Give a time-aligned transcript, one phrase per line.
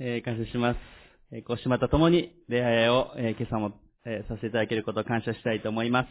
[0.00, 0.78] えー感謝します。
[1.32, 3.72] えー、こうしまた共に礼拝を、えー今朝も、
[4.04, 6.08] えーさせていただけることを感謝したいと思います。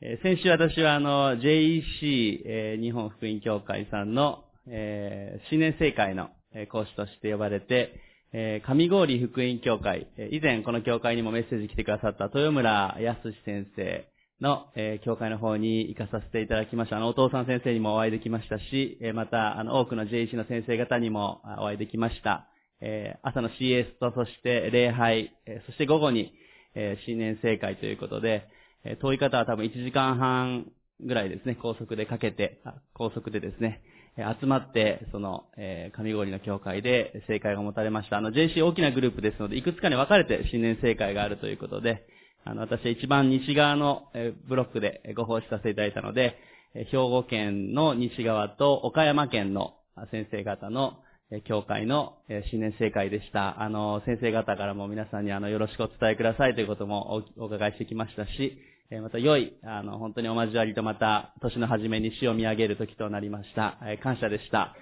[0.00, 8.00] えー先週私はあの、JEC、えー日本福音協会さんの、えー新年聖会のえー講師として呼ばれて、
[8.32, 14.06] えー上郡福音協会、えー以前この協会にもメッセージ来てくださった豊村康先生
[14.40, 16.96] の、えー教会の方に行かさせていただきました。
[16.96, 22.48] あの、お父さん先生にもお会いできましたし、えーまた、あの、多くの JEC の先生方にもお会いできました。
[22.80, 26.32] えー朝の CS と、そして礼拝、えーそして午後に、
[26.74, 28.48] えー新年聖会ということで、
[28.84, 30.66] え遠い方は多分1時間半
[31.00, 32.60] ぐらいですね、高速でかけて、
[32.94, 33.82] 高速でですね、
[34.16, 38.18] え集まって、その、えー上郡の教会で聖会が持たれました。
[38.18, 42.06] あの、JC 大きなグループですので、いくつかに分かれて新年聖会があるということで、
[42.44, 46.36] あの、私は一番西側のえブロックでご奉仕させていただいたので、
[46.74, 49.74] え兵庫県の西側と岡山県の
[50.10, 50.98] 先生方の
[51.30, 53.60] え教会のえ新年聖会でした。
[53.60, 58.58] あの、先生方からも皆さんにあの、よろしくお伝えくださいということもおお伺いしてきましたし、
[58.90, 63.78] えまた良い、あの、本当にお交わりとまた、年の初めに死を見上げる時となりました。
[63.82, 64.76] え感謝でした。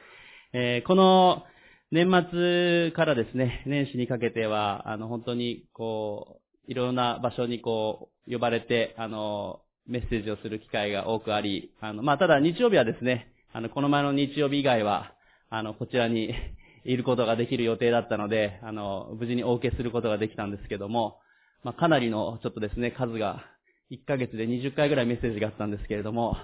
[0.53, 1.45] えこの、
[1.91, 15.14] 年末からですね、年始にかけては、あの、本当に、こう、いろんな場所にこう、呼ばれて、あの、メッセージをする機会が多くあり、あの、まあ、ただ日曜日はですね、あの、この前の日曜日以外は、
[15.57, 16.35] あの、こちらに
[16.85, 21.21] いることができる予定だったので、あの、無事にお受けすることができたんですけども、
[21.63, 23.45] まあ、かなりの、ちょっとですね、数が、
[23.91, 26.37] 1ヶ月で20回ぐらいメッセージがあったんですけれども、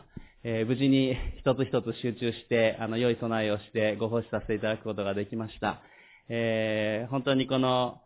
[0.43, 5.83] えー無事に一つ一つ集中して、あの、良い備えをしてご奉仕させていただくことができました。
[6.29, 8.01] えー本当にこの、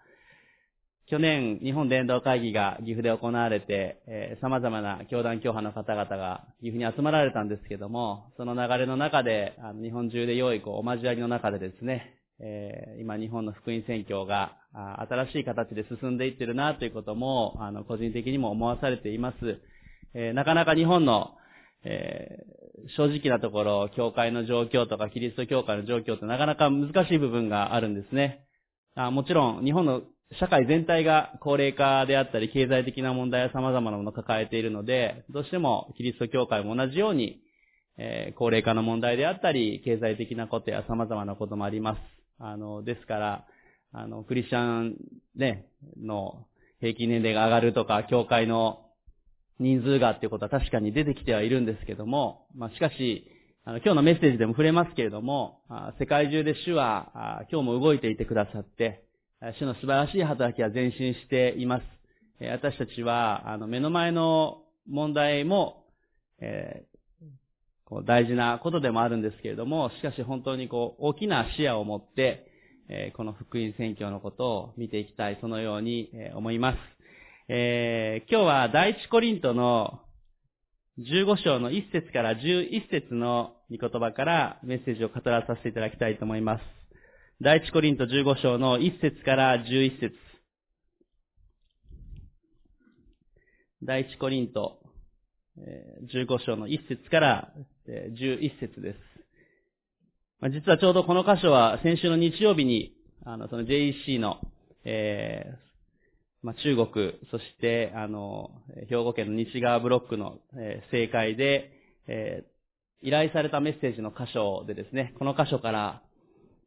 [1.15, 19.61] 去年、日本伝道会議が岐阜で行われて、えー様々な教団教派の方々が岐阜に集まられたんですけども、その流れの中で、あの日本中で良いこうお交わりの中でですね、えー今日本の福音宣教が新しい形で進んでいってるなということも、あの個人的にも思わされています。
[20.15, 21.37] えーなかなか日本の、
[21.85, 22.65] えー
[22.97, 28.41] 正直なところ、教会の状況とかキリスト教会の状況ってなかなか難しい部分があるんですね。
[28.97, 30.03] あもちろん、日本の
[30.33, 37.41] 社会全体が高齢化であったり、経済的な問題や様々なものを抱えているので、どうしてもキリスト教会も同じように、
[37.97, 42.01] えー高齢化の問題であったり、経済的なことや様々なこともあります。
[42.39, 43.47] あの、ですから、
[43.93, 44.97] あの、クリスチャン
[45.37, 45.67] ね、
[46.03, 46.47] の
[46.81, 48.81] 平均年齢が上がるとか、教会の
[49.61, 53.31] 人数がっていうことは確かに出てきてはいるんですけども、まあ、しかし、
[53.65, 59.04] あの、今日のメッセージでも触れますけれども、あ世界中で主は、あ今日も動いていてくださって、
[59.53, 61.83] 主の素晴らしい働きは前進しています。
[62.51, 65.85] 私たちは、あの、目の前の問題も、
[66.41, 66.95] えー
[67.87, 72.51] こう大事なことでもあるんですけれども、しかし本当にこう、大きな視野を持って、
[72.89, 76.79] えーこの福音宣教のことを見ていきたい、そのようにえ思います。
[77.49, 80.01] えー今日は第一コリントの
[80.99, 86.74] 15章の1節から11節の御言葉からメッセージを語らさせていただきたいと思います。
[87.43, 90.15] 第一コリント15章の1節から11節
[93.83, 94.79] 第一コリント
[95.59, 97.53] 15章の1節から
[97.89, 98.99] 11節です。
[100.53, 104.39] 実はちょうどこの箇所は先週の日曜日に、あの、その JEC の、
[104.85, 108.53] えーまあ、中国、そして、あの、
[108.89, 111.73] 兵庫県の西側ブロックの、えー正解で、
[112.07, 112.55] えー
[113.07, 116.04] 依頼されたメッセージの箇所でですね、この箇所から、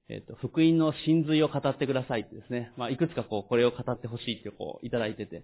[0.10, 5.44] えっ、と、福音の真髄を語ってくださいってですね、まあ、いくつかこう、これを語ってほしいってこう、いただいてて、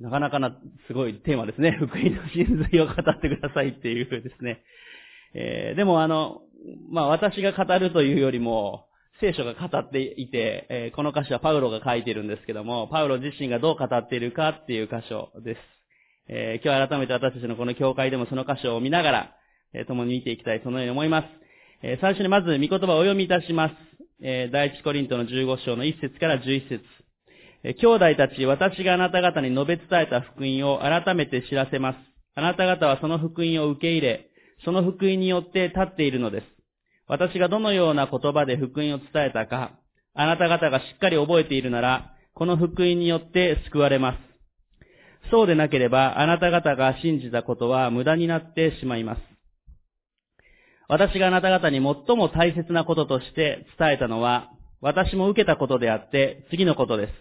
[0.00, 1.72] なかなかな、すごいテーマですね。
[1.78, 4.62] 福音の真髄を語ってくださいっていうですね。
[5.34, 6.42] えーでもあの、
[6.90, 8.86] まあ、私が語るというよりも、
[9.20, 15.60] 聖書が語っていて、えーこの箇所はパウロが書いてるんですけども、パウロ自身がどう語っているかっていう箇所です。
[16.28, 19.36] えー今日改めて私たちのこの教会でもその箇所を見ながら、
[19.74, 21.41] え共に見ていきたい、そのように思います。
[21.82, 23.74] え最初にまず、御言葉をお読みいたします。
[24.22, 26.84] え第一コリントの15章の1節から11節
[27.64, 31.96] え兄弟たち、私があなた方に述べ伝えた福音を改めて知らせます。
[32.34, 34.30] あなた方はその福音を受け入れ、
[34.64, 36.46] その福音によって立っているのです。
[37.08, 39.72] 私がどのような言葉で福音を伝えたか、
[40.14, 44.18] あなた方がしっかり覚えているなら、この福音によって救われます。
[45.30, 49.31] そうでなければ、あなた方が信じたことは無駄になってしまいます。
[50.88, 54.50] 私があなた方に最も大切なこととして伝えたのは、
[54.80, 57.12] 私も受けたことであって、次のことです。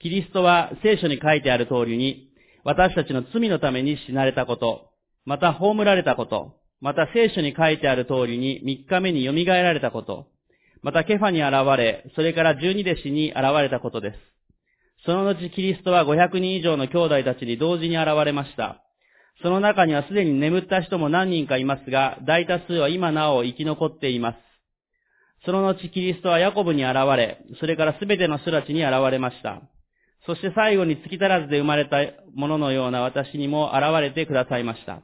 [0.00, 2.30] キリストは聖書に書いてある通りに、
[2.64, 4.90] 私たちの罪のために死なれたこと、
[5.24, 10.26] また葬られたこと、また聖書に書いてある通りに3日目に蘇られたこと、
[10.82, 14.18] またケファに現れ、それから十二弟子に現れたことです。
[15.04, 18.82] その後キリストは500人以上の兄弟たちに同時に現れました。
[19.42, 24.38] その中にはすでに眠った人も何人かいますが、大多数は今なお生き残っています。
[25.44, 29.62] その後キリストはヤコブに現れ、それからすべての人たちに現れました。
[30.26, 31.98] そして最後に月足らずで生まれた
[32.34, 35.02] もののような私にも現れてくださいました。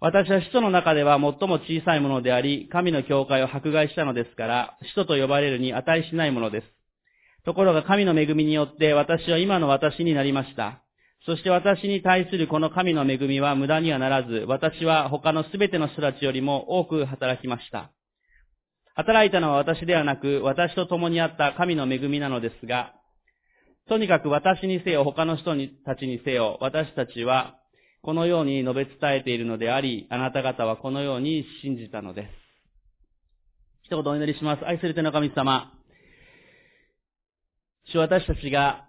[0.00, 6.66] 私は使徒の中では最も小さいものであり、神の教会を迫害したのですから、使徒と呼ばれるに値しないものです。
[7.44, 10.82] ところが神の恵みによって私は今の私になりました。
[11.26, 17.90] そして私に対するこの神の恵みは無駄にはならず、私は他のすべての人たちよりも多く働きました。
[18.94, 22.94] 働いたのは私ではなく、私と共にあった神の恵みなのですが、
[23.88, 27.56] とにかく私にせよ、他の人たちにせよ、私たちは
[28.02, 32.28] このように述べ伝えているのであり、あなた方はこのように信じたのです。
[33.82, 34.64] 一言お祈りします。
[34.64, 35.72] 愛する手の神様。
[37.92, 38.86] 主私たちが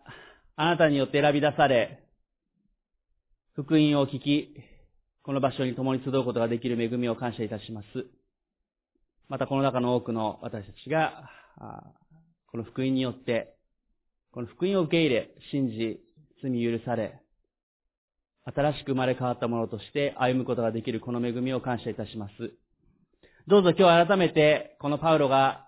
[0.55, 2.06] あなたによって選び出され、
[3.57, 4.53] 福音を聞き、
[5.23, 7.87] この場所に共に集うことができる恵みを感謝いたします。
[9.29, 11.27] またこの中の多くの私たちが、
[12.51, 13.55] この福音によって、
[14.31, 15.99] この福音を受け入れ、信じ、
[16.43, 17.19] 罪許され、
[18.45, 22.33] 新しく生まれ変わったものとして歩むことができるこの恵みを感謝いたします。
[23.47, 25.67] どうぞ今日改めて、このパウロが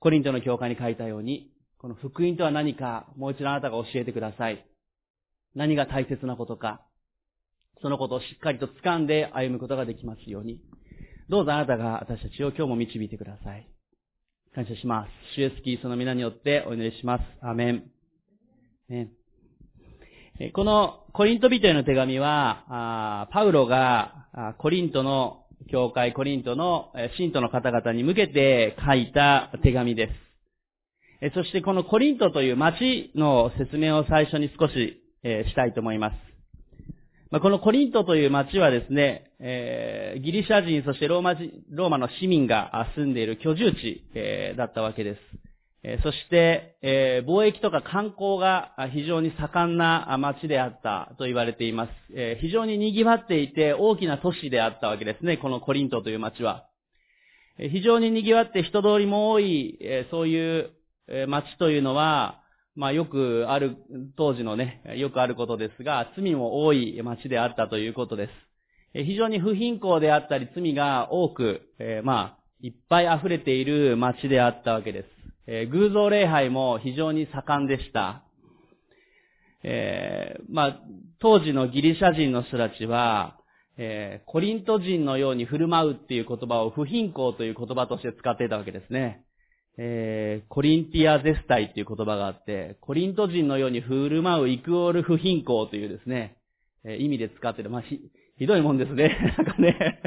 [0.00, 4.66] コリントの教会に書いたように、この福音とは何か、もう一度あなたが教えてください。
[5.54, 6.82] 何が大切なことか、
[7.82, 10.60] そのことをしっかりと掴んで歩むことができますように。
[11.28, 13.68] どうぞあなたが私たちを今日も導いてください。
[14.54, 15.08] 感謝します。
[15.34, 17.22] 主イエスキーその皆によってお祈りします。
[17.40, 17.84] アメン。
[18.88, 19.10] ね
[20.54, 30.08] このコリント人への手紙は、パウロがコリントの教会、コリントの信徒の方々に向けて書いた手紙で
[31.22, 31.32] す。
[31.34, 36.16] そしてこのコリントという町の説明を最初に少しえしたいと思います。
[37.40, 45.18] このコリントという町はですねえ、ギリシャ人、そしてローマ人ローマの市民が住んでいる居住地え、だったわけです
[45.84, 45.98] え。
[46.02, 51.90] そして、え貿易とか観光が非常に盛んな町であったと言われています。
[52.14, 56.66] え非常に賑わっていて大きな都市であったわけですね、このコリントという町は。
[57.58, 59.78] え非常に賑わって人通りも多い、
[60.10, 60.70] そういう
[61.26, 62.41] 町というのは、
[62.74, 63.76] まあよくある、
[64.16, 68.28] 当時のね、よくあることですが、罪も多い町であったということで
[68.94, 69.04] す。
[69.04, 75.08] 非常に不貧困であったり罪が多く、えまあ、いっぱい溢れている町であったわけです。
[75.46, 78.22] えー、偶像礼拝も非常に盛んでした。
[79.64, 80.80] えー、まあ、
[81.20, 83.38] 当時のギリシャ人の人たちは、
[83.78, 89.24] え、コリント人のように振る舞うっていう言葉を不貧困という言葉として使っていたわけですね。
[89.78, 96.36] えー、コリンティアゼスタイっていう言葉があって、コリント人のように振る舞うイクオール不貧困というですね、
[96.84, 97.70] えー、意味で使ってる。
[97.70, 98.00] まあ、ひ、
[98.38, 99.34] ひどいもんですね。
[99.38, 100.00] なんかね、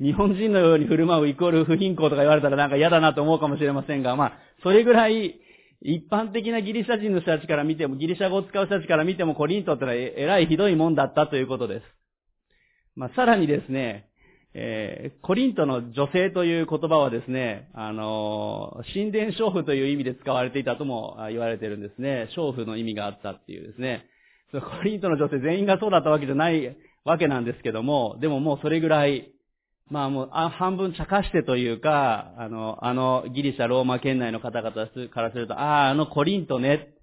[0.00, 5.40] 日本人のように振る舞うイコール不貧困とか言われたらなんか嫌だなと思うかもしれませんが、まあ、それぐらい、
[5.80, 11.84] 一般的なギリシャ人の人たちから見ても、ギリシャ語を使う人たちから見ても、コリントってのはえらいひどいもんだったということです。
[12.96, 14.07] まあ、さらにですね、
[14.54, 22.28] えー、コリントの女性という言葉はですね、あのー、神殿娼婦という意味で使われていたとも言われているんですね。
[22.36, 24.06] 娼婦の意味があったっていうですね。
[24.52, 29.30] コリントの女性全員がそうだったわけじゃないわけなんですけども、でももうそれぐらい、
[29.90, 36.94] まあもう、あ半分茶化してというか、あの、あのギリシャ、ローマ圏内の方々からすると、ああ、あのコリントね、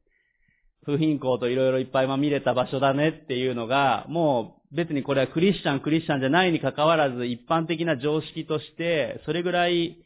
[0.86, 9.98] 不貧困といろいろいっぱい見れた場所だねっていうのが、もう別にこれはクリスチャン、クリスチャンじゃないに関わらず、一般的な常識として、それぐらい、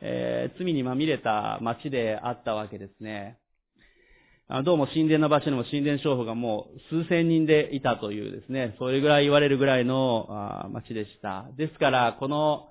[0.00, 3.38] えー、罪にまみれた街であったわけですね。
[4.64, 11.46] どうも神殿の場所にも神殿娼婦がもう数千人でいたというですね、それぐらい言われるぐらいの町でした。
[11.56, 12.68] ですから、この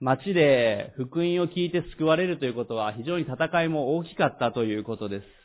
[0.00, 5.37] 町で福音を聞いて救われるということは非常に戦いも大きかったということです。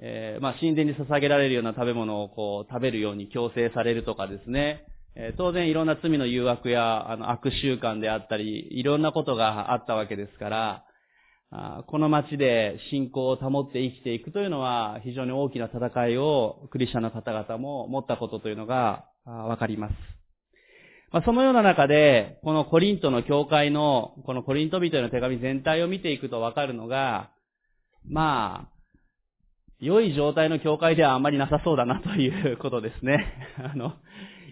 [0.00, 4.86] えー、まあ、神殿に捧げられるような食べ物をこう食べるように強制されるとかですね、
[5.16, 10.84] えー、当然いろんな罪の誘惑やあの悪習慣であったり、いろんなことがあったわけですから、
[11.50, 19.94] あこの街で信仰を保って生きていくというのは非常に大きな戦いをクリスチャンの方々も持ったことというのがわかります。
[21.12, 27.30] まあ、そのような中で、このコリントの教会の、このコリント人への手紙全体を見ていくとわかるのが、
[28.04, 28.73] まあ、
[29.80, 33.24] 良い状態の教会ではあまりなさそうだなということですね。
[33.58, 33.94] あの、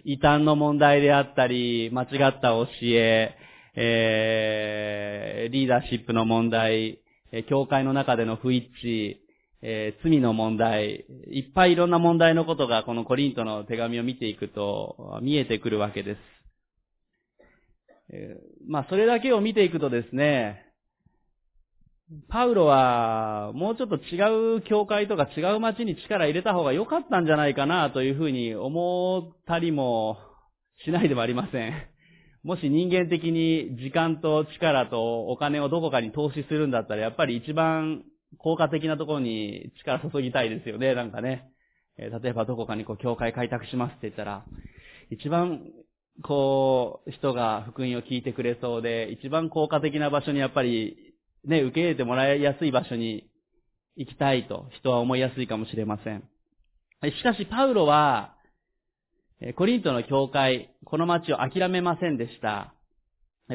[0.03, 3.35] 異端の問題であったり、間違った教え、
[3.75, 6.99] えー、リーダーシップの問題、
[7.47, 9.17] 教会の中での不一致、
[9.61, 16.19] えー、罪の問題、いっぱいいろんな問題のことがこのコリントの手紙を見ていくと見えてくるわけです。
[18.09, 20.62] えー、まあ、それだけを見ていくとですね、
[22.29, 30.17] パウロは、もうちょっと違う教会とか違う街に力入れた方が良かったんじゃないかなというふうに思ったりも
[30.85, 31.73] しないではありません。
[32.43, 38.03] もし人間的に時間と力とお金をどこかに投資するんだったら、やっぱり一番
[38.37, 41.49] 効果的なところに力注ぎたいですよね、なんかね。
[41.97, 44.43] え例えばどこかにこう教会開拓しますって言ったら、
[45.09, 45.61] 一番
[46.21, 50.95] こう、人が福音を聞いてくれそうで、一番効果的な場所にやっぱり
[51.45, 53.29] ね、受け入れてもらいやすい場所に
[53.95, 56.23] 行きたいと人は思いやすいかもしれません。
[57.11, 58.35] しかし、パウロは、
[59.57, 62.73] コリントの教会、この町を諦めませんでした。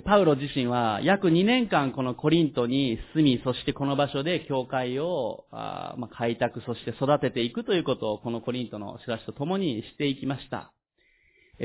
[0.04, 10.72] パウロ自身は約2年間このコリントに住み、そしてこの場所で教会をあ、ま開拓、そして育てていくということをこのコリントの人たちと共にしていきました。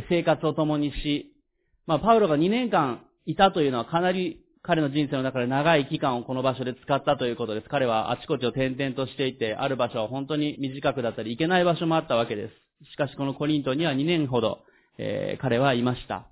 [0.08, 1.34] 生活を共にし、
[1.86, 7.68] まあ、パウロが2年間いたというのはかなり彼の人生の中で長い期間をこの場所で使ったということです。
[7.68, 12.92] 彼はあちこちを転々としていて、ある場所は本当に短くだったり、行けない場所もあったわけです。
[12.94, 14.60] しかしこのコリントには2年ほど、
[14.98, 16.30] えー、彼はいました。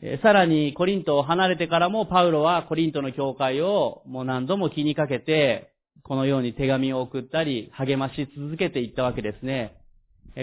[0.00, 5.72] えー、さらにコリントを離れてからもパウロはコリントの教会をもう何度も気にかけて、
[6.04, 9.74] このように手紙を送ったり、励まし続けていったわけですね。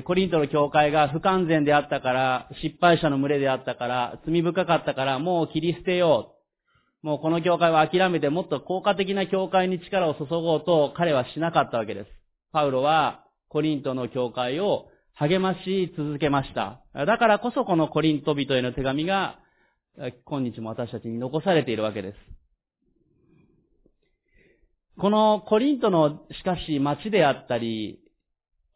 [0.03, 6.34] コリントの教会が不完全であったから、失敗者の群れであったから、罪深かったから、もう切り捨てよう。
[7.05, 12.07] もうこの教会は諦めてもっと効果的な教会に力を注ごうと彼はしなかったわけです。
[12.51, 16.81] パウロはコリントの教会を励まし続けました。
[17.05, 19.37] だからこそこのコリント人への手紙が
[20.25, 22.17] 今日も私たちに残されているわけです。
[24.99, 27.99] このコリントのしかし街であったり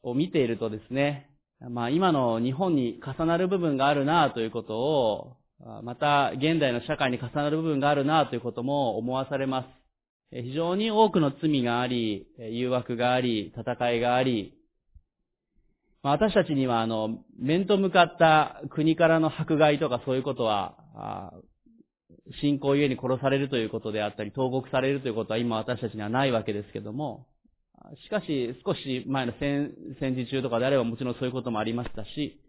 [0.03, 1.31] を見ているとですね、
[1.71, 5.38] まあ今の日本に重なる部分があるなということを
[5.83, 9.67] また、現代の社会に重なる部分があるなということも思わされます。
[10.31, 14.53] 非常に多くの罪があり、誘惑があり、戦いがあり、
[16.01, 21.33] 私たちには、あの、面と向かった国からの迫害とかそういうことは、
[22.41, 27.27] 信仰ゆえに殺されるということであったり、投獄されるということは今私たちにはないわけですけども、
[28.03, 32.39] しかし少し前の戦戦時中とかであればもちろんそういうこともありましたし、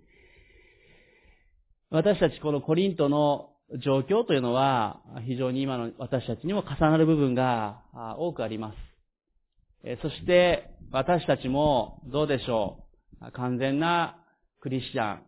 [1.93, 3.49] 私たちこのコリントの
[3.83, 7.83] 状況というのは、非常に今の私たちにも重なる部分が
[8.17, 10.01] 多くあります。
[10.01, 12.85] そして、私たちもどうでしょ
[13.21, 13.33] う。
[13.33, 14.17] 完全な
[14.61, 15.19] クリスチャ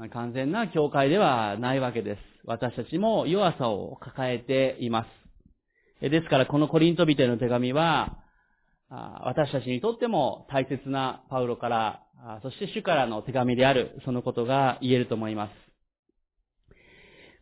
[0.00, 2.20] ン、完全な教会ではないわけです。
[2.44, 5.06] 私たちも弱さを抱えていま
[6.00, 6.08] す。
[6.08, 8.16] ですから、このコリント人への手紙は、
[8.88, 12.02] 私たちにとっても大切なパウロから、
[12.42, 15.71] そして主からの手紙である、そのことが言えると思います。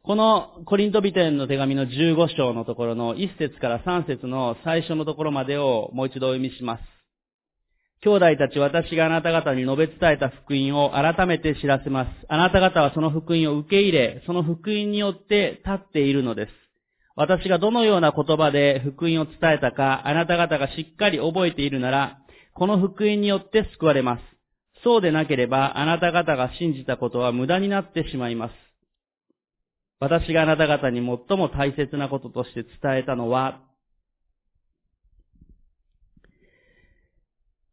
[0.02, 6.82] このコリントビテンの手紙の15章のところの1節から3節の最初のところまでをもう一度お読みします。
[8.02, 12.10] 兄弟たち私があなた方に述べ伝えた福音を改めて知らせます。
[12.30, 16.52] あなた方はその福音を受け入れ、その福音によって立っているのです。
[17.14, 22.20] 私がどのような言葉で福音を伝えたか、あなた方がしっかり覚えているなら、
[22.54, 24.22] この福音によって救われます。
[24.82, 28.69] そうでなければ、あなた方が信じたことは無駄になってしまいます。
[30.00, 33.60] 私があなた方に最も大切なこととして伝えたのは、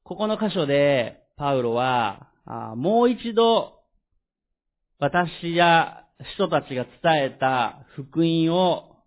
[0.03, 2.29] ここの箇所で、パウロは、
[2.75, 3.79] もう一度、
[4.99, 6.05] 私や
[6.35, 8.97] 人たちが伝えた福音を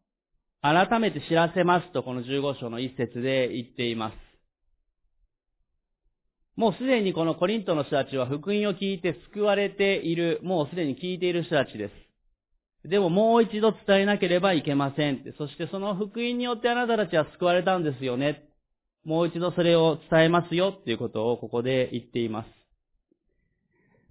[0.62, 4.14] 改めて知らせますと、この15章の一節で言っています。
[6.56, 12.09] もうすでにこのコリントの人たちは福音を聞いて救われている、もうすでに聞いている人たちです。
[12.84, 15.22] でももう一度伝えなければいけません。
[15.36, 18.44] そしてその福音によってあなたたちは救われたんですよね。
[19.04, 22.46] もう一度それを伝えますよっていうことをここで言っています。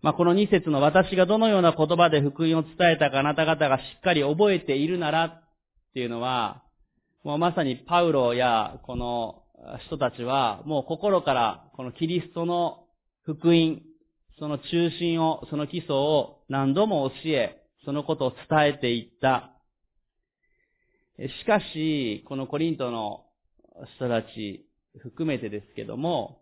[0.02, 5.44] まあ、この二節の私がどのような言葉で福音を伝えたかあなた方がしっかり覚えているならっ
[5.94, 6.64] ていうのは、
[7.24, 9.44] もうまさにパウロやこの
[9.88, 12.86] 人たちはもう心からこのキリストの
[13.24, 13.82] 福音、
[14.40, 17.59] その中心を、その基礎を何度も教え、
[17.90, 19.50] そのことを伝えていった。
[21.18, 23.26] しかし、このコリントの
[23.98, 24.64] 人たち
[25.00, 26.38] 含めてですけども、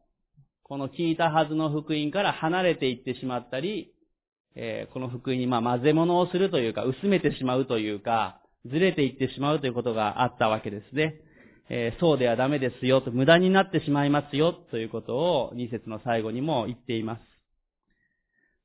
[0.63, 3.93] この聞いたはずの福音から離れていってしまったり、
[4.55, 11.15] え、この福音にま混ぜ物をするというか、薄めてしまうというか、ずれていってしまうということがあったわけですね。
[11.69, 17.21] え、そうではダメですよと、無駄になってしまいますよということを2節の最後にも言っています。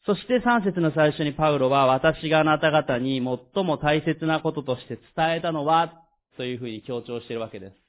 [0.04, 3.22] そして3節の最初にパウロは私があなた方に
[3.54, 6.02] 最も大切なこととして伝えたのは
[6.36, 7.82] というふうに強調しているわけです。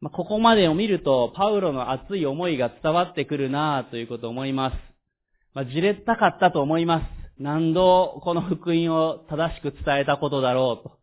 [0.00, 4.76] まあ、ここまでを見ると、パウロの熱い思いが伝わってくるなということを思います。
[5.54, 7.04] まあ、じれったかったと思います。
[7.38, 10.98] 何度この福音を正しく伝えたことだろうと。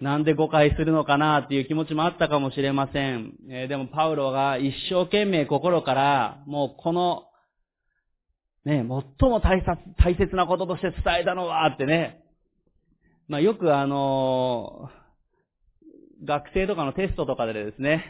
[0.00, 3.32] なんで誤解するのかなっていう気持ちもあったかもしれません。
[3.50, 7.24] えー、でもパウロが一生懸命心から、もうこの、
[8.66, 8.84] ね、
[9.20, 12.20] 最も大切大切なこととして伝えたのはってね、
[13.28, 18.02] まあよくあのー、学生とかのテストとかでですね、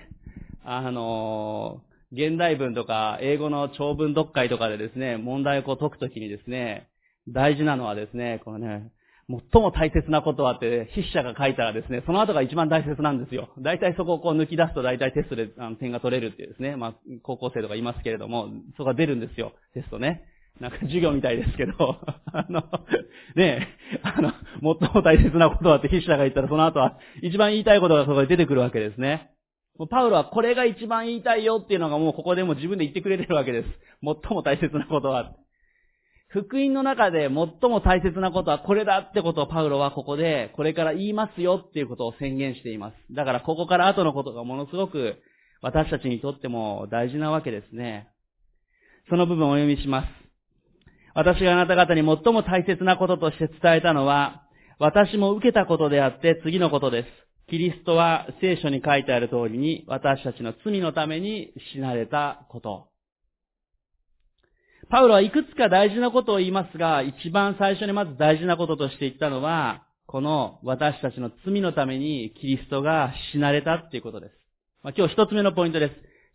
[0.65, 6.89] あのー、現代文とか英語の長文読解とかでですね、問題をこう解くときにですね、
[7.29, 8.91] 大事なのはですね、このね、
[9.29, 13.51] 最も大切なことはって、筆者が書いたらですね、その後が一番大切なんですよ。
[13.59, 18.49] 大体そこをこう抜き出すと大体テストであの点が取れるっていうですね、まあ、高校生とかいますけれども、
[18.79, 20.23] そこが出るんですよ、テストね。
[20.61, 21.73] なんか授業みたいですけど、
[22.33, 22.63] あの、
[23.35, 24.33] ねえ、あの、
[24.81, 29.31] 最も大切なことはって筆者が言ったらその後は一番言いたいことがそこで出てくるわけですね。
[29.91, 33.69] パウロはこれが一番言いたいよっていうのがもうここでも自分で言ってくれてるわけです。
[34.03, 35.35] 最も大切なことは。
[36.29, 43.15] 福音の中で最も大切なことはこれだってことをパウロはここでこれから言いますよっていうことを宣言しています。
[43.15, 45.17] だからここから後のことがものすごく
[45.63, 48.09] 私たちにとっても大事なわけですね。
[49.09, 50.26] その部分をお読みします。
[51.17, 54.43] 私があなた方に最も大切なこととして伝えたのは、
[54.79, 57.09] 私も受けたことであって次のことです。
[57.49, 62.89] キリストは聖書に書いてある通りに私たちの罪のために死なれたこと。
[64.91, 74.33] パウロはいくつか大事なことを言いますが、一番最初にまず大事なこととして言ったのは、この私たちの罪のためにキリストが死なれたっていうことです。
[74.83, 75.95] まあ、今日一つ目のポイントです。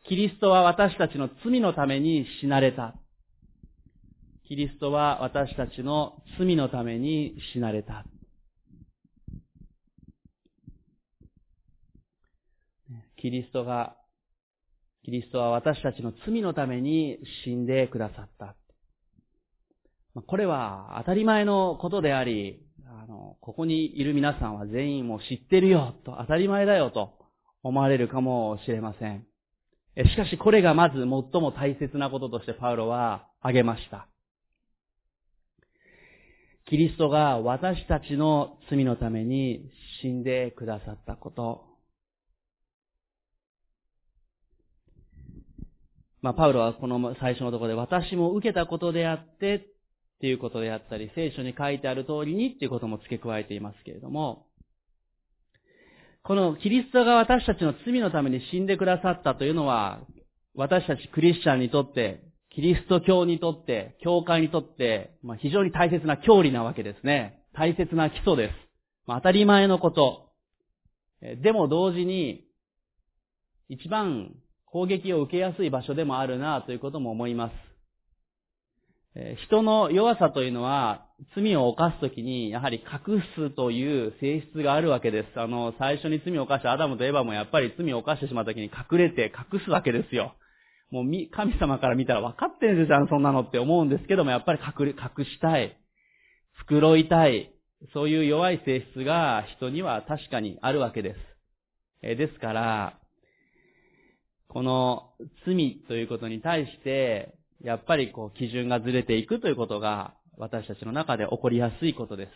[0.10, 2.96] キリストは私たちの罪のために死なれた。
[4.52, 8.04] キリストは私たちの罪のために死なれた。
[13.16, 13.96] キリストが
[15.06, 18.58] キリストは私たちの罪のために死んでくださった。
[20.28, 27.14] これは当たり前のことであり、あの、ここにいる皆さんは全員も知ってるよと、当たり前だよと
[27.64, 29.26] 思われるかもしれません。
[29.96, 34.11] しかしこれがまず最も大切なこととしてパウロは挙げました。
[36.66, 39.70] キリストが私たちの罪のために
[40.02, 41.66] 死んでくださったこと。
[46.22, 49.62] まあ、パウロはこの最初のところで、私も受けたことであって、っ
[50.22, 54.46] ていうことであったり、聖書に書いてある通りにっていうことも付け加えていますけれども、
[56.24, 60.02] このキリストが私たちの罪のために死んでくださったというのは、
[60.54, 62.22] 私たちクリスチャンにとって、
[62.54, 67.40] キリスト教にとって、教会にとって、まあ、非常に大切な教理なわけですね。
[67.54, 68.54] 大切な基礎です。
[69.08, 70.32] まあ、当たり前のこと。
[71.42, 72.44] でも同時に、
[73.70, 74.36] 一番
[74.66, 77.54] 攻撃を受けやすい場所でもあるなということも思います。
[79.46, 85.40] 人の弱さというのは、罪を犯すときに、やはり隠すという性質があるわけです。
[85.40, 90.36] あの、最初に罪を犯したアダムとエバもやっぱり罪を犯してしまったときに隠れて隠すわけですよ。
[90.92, 95.78] もう神様から見たら分かってんですよ、そんなのって思うんですけども、やっぱり隠、隠したい。
[96.70, 97.54] 繕いたい。
[97.94, 101.18] そういう弱い性質が人には確かにあるわけです。
[102.04, 103.00] えですから、
[104.50, 105.14] この
[105.46, 112.32] 罪ということに対して、やっぱりこう基準がずれていくということが私たちの中で起こりやすいことです。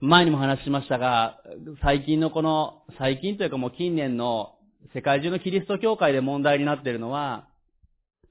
[0.00, 1.38] 前にも話しましたが、
[1.82, 4.56] 最近のこの、最近というかもう近年の
[4.94, 7.48] 世界中のキリスト教会で問題になっているのは、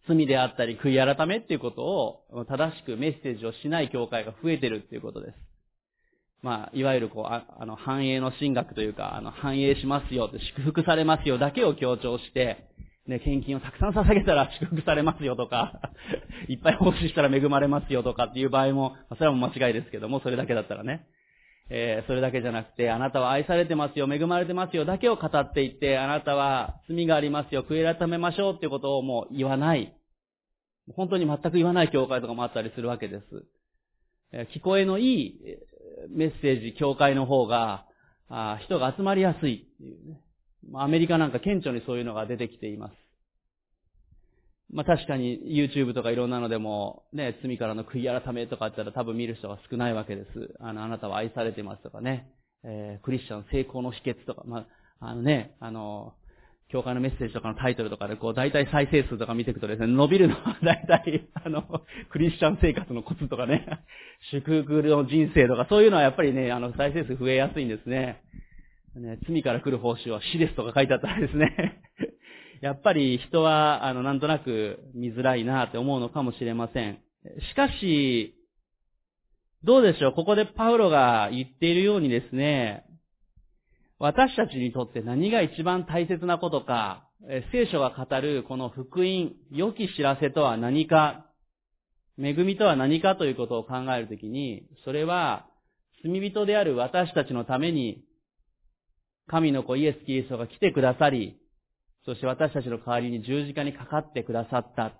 [0.08, 5.36] 罪であったり悔い改めっていうことを正しくメッセージをしない教会が増えてるっていうことです。
[6.42, 12.66] まあ、いわゆるこう、ああの、繁栄の神学というか、あの、繁栄しますよって、祝福されますよだけを強調して、
[13.08, 15.92] ね、献金をたくさん捧げたら 祝福されますよとか、
[16.48, 21.06] いっぱい奉仕したら恵まれますよとかっていう場合も、それはもう間違いですけども、それだけだったらね。
[21.74, 29.96] えー、それだけじゃなくて、あなたは愛されてますよ、恵まれてますよだけを語っていって、あなたは罪がありますよ、悔い改めましょうっていうことをもう言わない。
[30.98, 33.24] 本当に全く言わない教会とかもあったりするわけです。
[34.34, 35.40] えー、聞こえのいい
[36.10, 37.86] メッセージ、教会の方が、
[38.28, 40.22] あ人が集まりやすいっていうね。
[40.76, 42.94] アメリカなんか顕著にそういうのが出てきています。
[44.74, 50.56] まあ確かに YouTube とかいろんなのでも、ね、罪からの悔い改めとかあったら多分見る人が少ないわけです。
[50.60, 52.32] あの、あなたは愛されてますとかね、
[52.64, 54.66] えー、クリスチャン成功の秘訣とか、ま
[55.00, 56.14] あ、あのね、あの、
[56.72, 61.64] 教会のメッセージとかのタイトルとかで、こう、大体再生数とか見ていくとですね、伸びるのは 大体、あの、
[62.10, 63.68] クリスチャン生活のコツとかね、
[64.32, 68.22] 祝福の人生とか、そういうのはやっぱりね、あの、再生数増えやすいんですね。
[68.96, 71.82] ね、罪から来る報酬は死ですとか書いてあったらですね、
[72.62, 77.00] やっぱり人は、あの、なんとなく見づらいなって思うのかもしれません。
[77.52, 78.36] しかし、
[79.64, 80.14] どうでしょう？
[80.14, 82.86] ここでパウロが言っているようにですね、
[84.00, 87.08] 私たちにとって何が一番大切なことか、
[87.52, 91.28] 聖書が語るこの福音、良き知らせとは何か、
[92.20, 95.48] 恵みとは何かということを考えるときに、それは
[96.04, 98.04] 罪人である私たちのために、
[99.28, 101.38] 神の子イエス・キリストが来てくださり、
[102.06, 104.94] そして私たちの代わりに十字架にかかってくださった。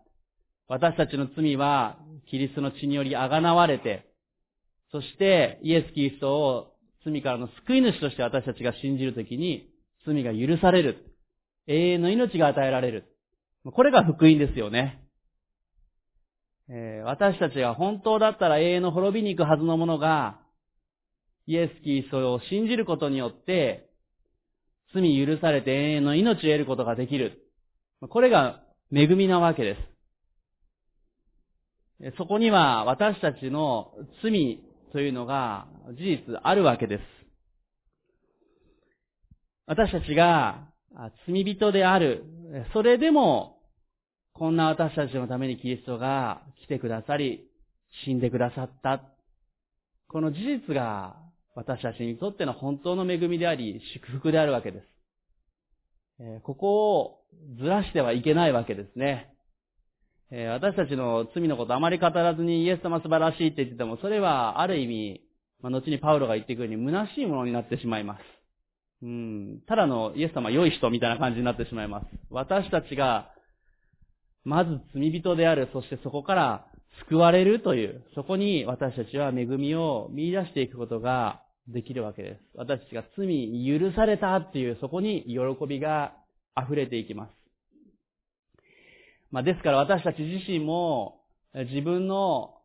[0.68, 1.98] 私たちの罪は
[2.30, 4.06] キリストの血によりあがなわれて、
[4.92, 9.70] そしてイエス・キリストを罪からの救い主として私たちが信じるときに
[10.06, 11.12] 罪が許される。
[11.68, 13.06] 永遠の命が与えられる。
[13.64, 15.04] これが福音ですよね。
[16.70, 20.40] え、私たちが本当だったら永遠の滅びに行くはずのものが、
[21.46, 23.91] イエス・キリストを信じることによって、
[24.94, 27.42] 罪許されて永遠の命を得ることができる。
[28.10, 28.62] これが
[28.94, 29.78] 恵みなわけで
[32.02, 32.16] す。
[32.18, 34.60] そこには私たちの罪
[34.92, 37.02] というのが事実あるわけです。
[39.68, 40.68] 私たちが
[41.28, 42.26] 罪人である。
[42.74, 43.60] それでも、
[44.34, 47.48] こんな私たちのためにキリストが来てくださり、
[48.04, 49.02] 死んでくださった。
[50.08, 51.16] この事実が
[51.56, 56.42] 私たちにとっての本当の恵みであり、祝福であるわけです。
[56.44, 57.20] ここを
[57.60, 59.34] ずらしてはいけないわけですね。
[60.32, 65.22] 私たちの罪のことあまり語らずにイエス様素晴らしいって言ってても、それはある意味、
[65.62, 68.22] まあ、後にパウロが言っていくように虚しいものになってしまいます。
[69.04, 72.06] うん、ただのイエス様良い人みたいな感じになってしまいます。
[72.30, 73.32] 私たちが、
[74.46, 76.66] まず罪人である、そしてそこから
[77.10, 82.42] 救われるという、そこに私たちは恵みを見出していくことができるわけです。
[82.56, 86.14] 私たちが罪に許されたっていう、そこに喜びが
[86.62, 87.32] 溢れていきます。
[89.32, 91.22] まあ、ですから私たち自身も
[91.54, 92.56] 自分の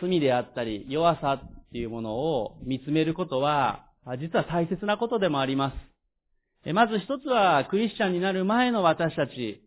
[0.00, 3.86] 罪であったり弱さっていうものを見つめることは
[4.20, 5.72] 実は大切なことでもありま
[6.64, 6.72] す。
[6.72, 9.62] まず一つはクリスチャンになる前の私たち、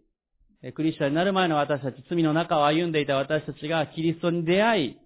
[0.75, 4.97] クリスチャンになる前の私たち、罪の中を歩んでいた私たちがキリストに出会い、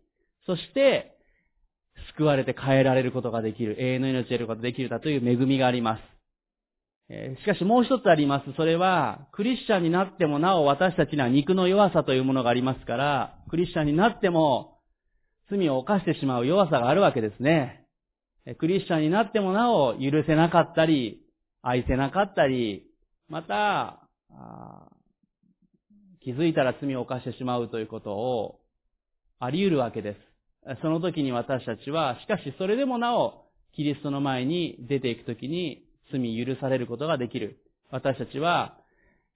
[0.45, 1.15] そして
[2.17, 6.15] 救われて変えられることができる、永遠の命を得ることができるだという恵みがあります。
[7.07, 8.53] しかしもう一つあります。
[8.53, 14.79] それは、クリスチャンになってもなお私たちには肉の弱さというものがありますから、クリスチャンになっても
[15.49, 17.85] 罪を犯してしまう弱さがあるわけですね。
[18.57, 21.21] クリスチャンになってもなお許せなかったり、
[21.61, 22.87] 愛せなかったり、
[23.29, 24.01] また、
[26.25, 28.59] 気づいたら罪を犯してしまうということを
[29.39, 30.15] あり得るわけで
[30.65, 30.81] す。
[30.81, 37.59] その時に私たちは、しかしそれでもなお、キリストの前に出ていくときに、罪許されることができる。
[37.91, 38.75] 私たちは、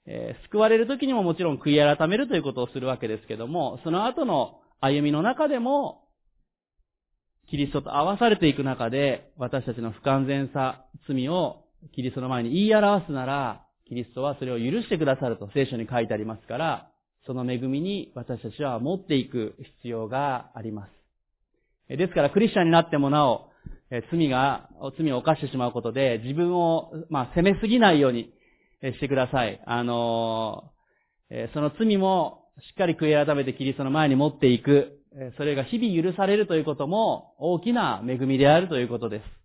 [0.08, 6.08] えー、救われる時にももちろん悔い改めるということをするわけですけども、その後の歩みの中でも、
[7.52, 16.92] キリストと合わされていく中で、私たちの不完全さ、罪をキリストの前に言い表すなら、キリストはそれを許してくださると聖書に書いてありますから、
[17.26, 20.88] その恵みに私たちは持っていく必要がありま
[21.90, 21.98] す。
[21.98, 23.50] ですからクリスチャンになってもなお、
[24.12, 28.32] 罪が、罪を犯してしまうことで、自分を、まあ、責めすぎないように
[28.84, 29.60] してください。
[29.66, 30.72] あの、
[31.54, 35.00] その罪もしっかり悔い改めてキリストの前に持っていく。
[35.38, 39.39] それが日々許されるということも大きな恵みであるということです。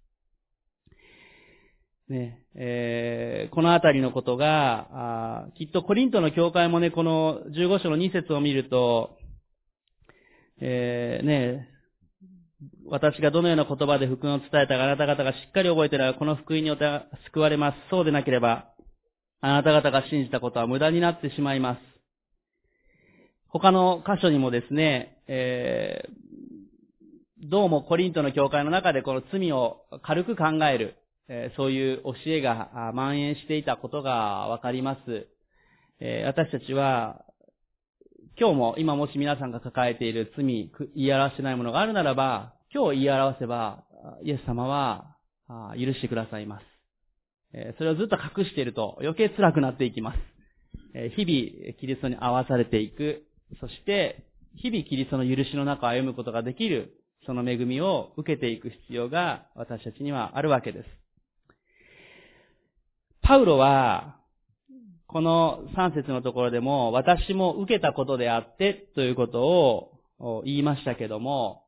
[2.08, 9.16] ねえー、このあたりのことが、きっとコリントの教会もね、この15章の2節を見ると、
[10.60, 11.68] えー、ね、
[12.86, 16.84] 私がどのような言葉で福音を伝えたかあなた方がしっかり覚えていればこの福音によって
[17.26, 17.76] 救われます。
[17.90, 18.66] そうでなければ、
[19.40, 21.80] あなた方が信じたことは無駄になってしまいます。
[23.48, 30.96] 他の箇所にもですね、えー、どうもコリントの教会の中でこの罪を軽く考える、
[31.28, 35.26] え、そういう教えが蔓延していたことがわかります。
[36.00, 37.24] え、私たちは、
[38.38, 43.84] 今日も今もし皆さんが抱えている罪、言い表してないものがあるならば、今日言い表せば、
[44.22, 45.16] イエス様は
[45.78, 46.64] 許してくださいます。
[47.78, 50.18] それをずっと隠していると余計辛くなっていきます。
[51.16, 53.24] 日々キリストに合わされていく、
[53.60, 54.24] そして
[54.56, 61.03] 日々キリストの許しの中を歩むことができる、その恵みを受けていく必要が私たちにはあるわけです。
[63.24, 64.16] パウロは、
[65.06, 69.40] この3節のところでも、私も受けたことであってということ
[70.18, 71.64] を言いましたけども、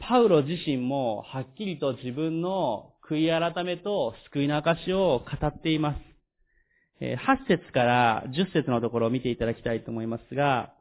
[0.00, 6.00] パウロ自身もはっきりと自分の悔い改めと救いの証を語っています。
[7.00, 7.16] 8
[7.46, 10.72] 節から10節のところを見ていただきたいと思いますが、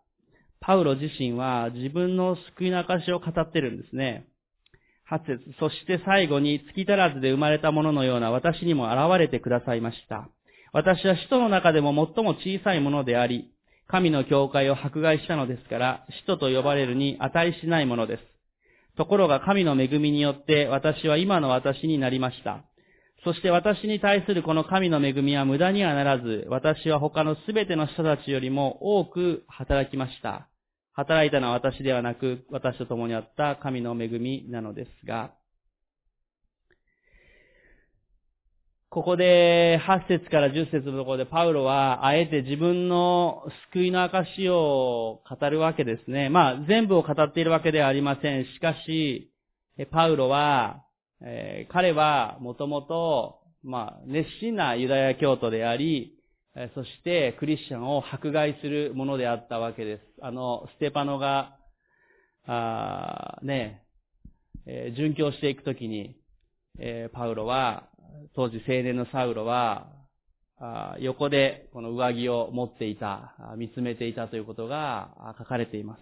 [0.60, 4.26] パウロ自身は自分の救いの証を語ってるんですね。
[5.10, 10.30] 8節そして最後に月足らずで生まれたもののような私にも現れてくださいました。
[10.74, 13.52] 私は使徒の中でも最も小さいものであり、
[13.88, 18.24] 神の教会を迫害したのですから、使徒と呼ばれるに値しないものです。
[18.98, 22.64] ところが神の恵みによって私は今の私になりました。
[23.24, 30.48] そして私に対するこの神の恵みは無駄にはならず、私は他のすべての人たちよりも多く働きました。
[30.96, 35.34] 働いたのは私ではなく、私と共にあった神の恵みなのですが、
[38.90, 46.30] ここで8節から10節のところでパウロはあえて自分の救いの証を語るわけですね。
[46.30, 48.46] まあ全部を語っているわけではありません。
[48.46, 49.34] しかし、
[49.92, 50.86] パウロは、
[51.22, 56.15] えー、彼はもともと、まあ熱心なユダヤ教徒であり、
[56.74, 60.02] そしてクリスチャンを迫害するものであったわけです。
[60.22, 61.58] あの、ステパノが、
[62.48, 63.84] あね、
[64.66, 66.16] えー、殉教していくときに、
[66.80, 67.90] えー、パウロは、
[68.36, 69.90] 当時青年のサウロは、
[70.58, 76.00] あ横でこの上着を持っていた、見つめていたということが書かれています。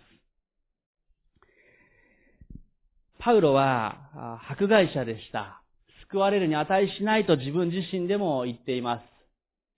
[3.18, 5.64] パウロは迫害者でした。
[6.12, 9.13] 救われるに値しないと自分自身でも言っています。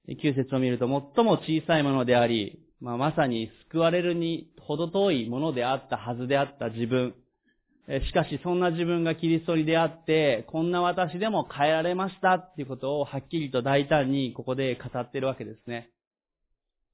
[0.08, 7.16] 9節を見ると最も小さいものであり、まあ、まさに救われるにほど遠いものであったはずであった自分。
[7.88, 15.92] しかしそんな自分がキリストに出会って、こんな私でも変えられましたっていうことをはっきりと大胆にここで語ってるわけですね。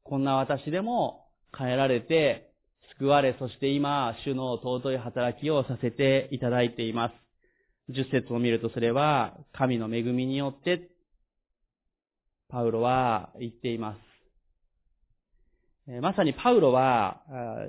[0.04, 2.52] こんな私でも変えられて、
[2.98, 7.94] 救われ、そして今、主の尊い働きをさせていただいています。
[7.94, 10.91] 十節を見るとそれは、神の恵みによって
[12.52, 13.96] パウロは言っていま
[15.88, 16.00] す。
[16.02, 17.22] まさにパウロは、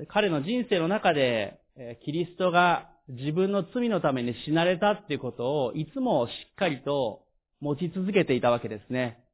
[0.08, 1.60] 彼の人生の中で、
[2.04, 7.24] キリストが自分の罪のために死なれたっていうことをいつもしっかりと
[7.60, 9.24] 持ち続けていたわけですね。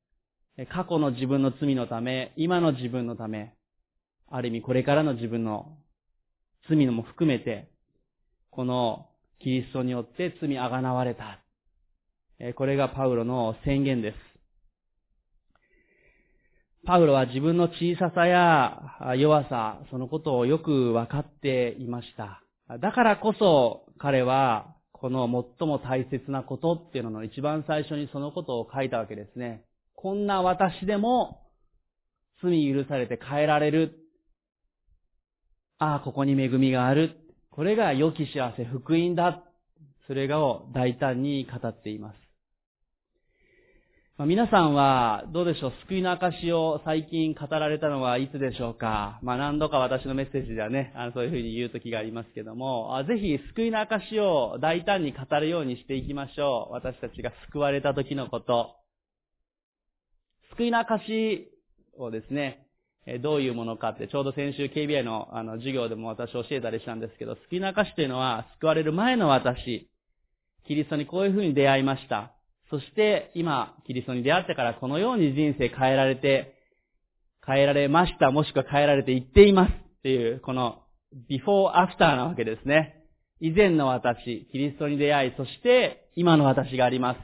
[0.71, 3.55] 過去の自分の罪のため、今の自分のため、
[4.31, 5.79] ある意味これからの自分の
[6.69, 7.71] 罪のも含めて、
[8.51, 9.07] この
[9.41, 11.41] キリストによって罪あがなわれた。
[12.55, 14.28] これがパウロの宣言です。
[16.87, 22.43] パウロは自分の小ささや弱さ、そのことをよく分かっていました。
[22.81, 25.27] だからこそ彼はこの
[25.59, 29.65] 最も大切なことっていうのの一番最初にそのことを書いたわけですね。
[29.95, 31.43] こんな私でも
[32.43, 33.99] 罪許されて変えられる。
[35.79, 37.17] ああ、ここに恵みがある。
[37.51, 39.43] これが良き幸せ、福音だ。
[40.07, 42.28] それがを大胆に語っています。
[44.19, 49.21] まあ、皆さんは、どうでしょう、救いの証を最近語られたのはいつでしょうか？
[49.23, 56.73] まあ、何度か私のメッセージではね、あのそういうふうに言う時がありますけども、ぜひ救いの証を大胆に語るようにしていきましょう。
[56.73, 58.75] 私たちが救われた時のこと。
[60.57, 61.47] 救いの証
[61.97, 62.67] をですね、
[63.23, 69.89] どういうものかって、ちょうど先週 KBI のあの授業でも私教えたりしたんですけど、救いの証というのは、救われる前の私、
[70.67, 72.35] キリストにこういうふうに出会いました。
[72.71, 76.55] そして今、キリストに出会ってからこのように人生変えられて、
[77.47, 80.83] 変えられました、もしくは変えられていっていますっていう、この
[81.29, 83.05] ビフォーアフターなわけですね。
[83.41, 87.21] 以前の私、キリストに出会い、そして今の私があります。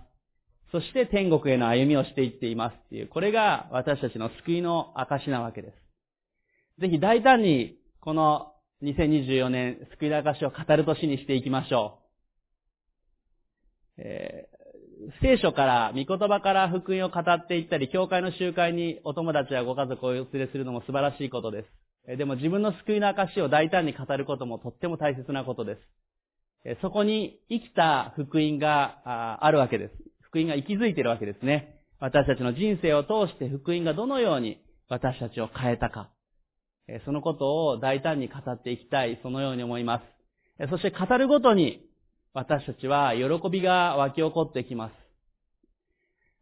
[0.72, 5.72] そして天国への歩みをしていっていますっていう、これが私たちの救いの証なわけで
[6.78, 6.80] す。
[6.80, 11.98] ぜひ大胆にこの2024年救いの証を語る年にしていきましょ
[13.98, 14.02] う。
[14.02, 14.48] え
[15.22, 21.64] 聖書から、御言葉から福音を語っていったり、教会の集会にお友達やご家族をお連れするのも素晴らしいことで
[22.06, 22.16] す。
[22.18, 25.78] でも自分の救いの証を大胆に語ることもとっても大切なことで
[26.64, 26.80] す。
[26.82, 29.94] そこに生きた福音があるわけです。
[30.20, 31.80] 福音が息づいているわけですね。
[32.00, 36.10] 私たちの人生を通して福音がどのように私たちを変えたか。
[37.06, 40.02] そのことを大胆に語っていきたい、そのように思いま
[40.60, 40.68] す。
[40.70, 41.86] そして語るごとに
[42.34, 44.92] 私たちは喜びが湧き起こってきます。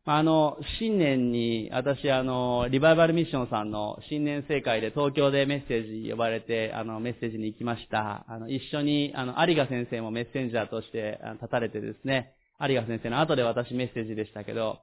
[0.07, 8.25] あの、新年に、私、あの、リバイバルミッションさんの新年盛会で東京でメッセージ呼ばれて、あの、メッセージに行きました。
[8.27, 14.79] あの、一緒に、あの、有賀先生もメッセンジャーとして立たれてですね、有賀先生の後で私メッセージでしたけど、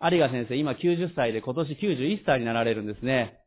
[0.00, 3.40] 有賀先生、今90歳で今年91歳になられるんですね。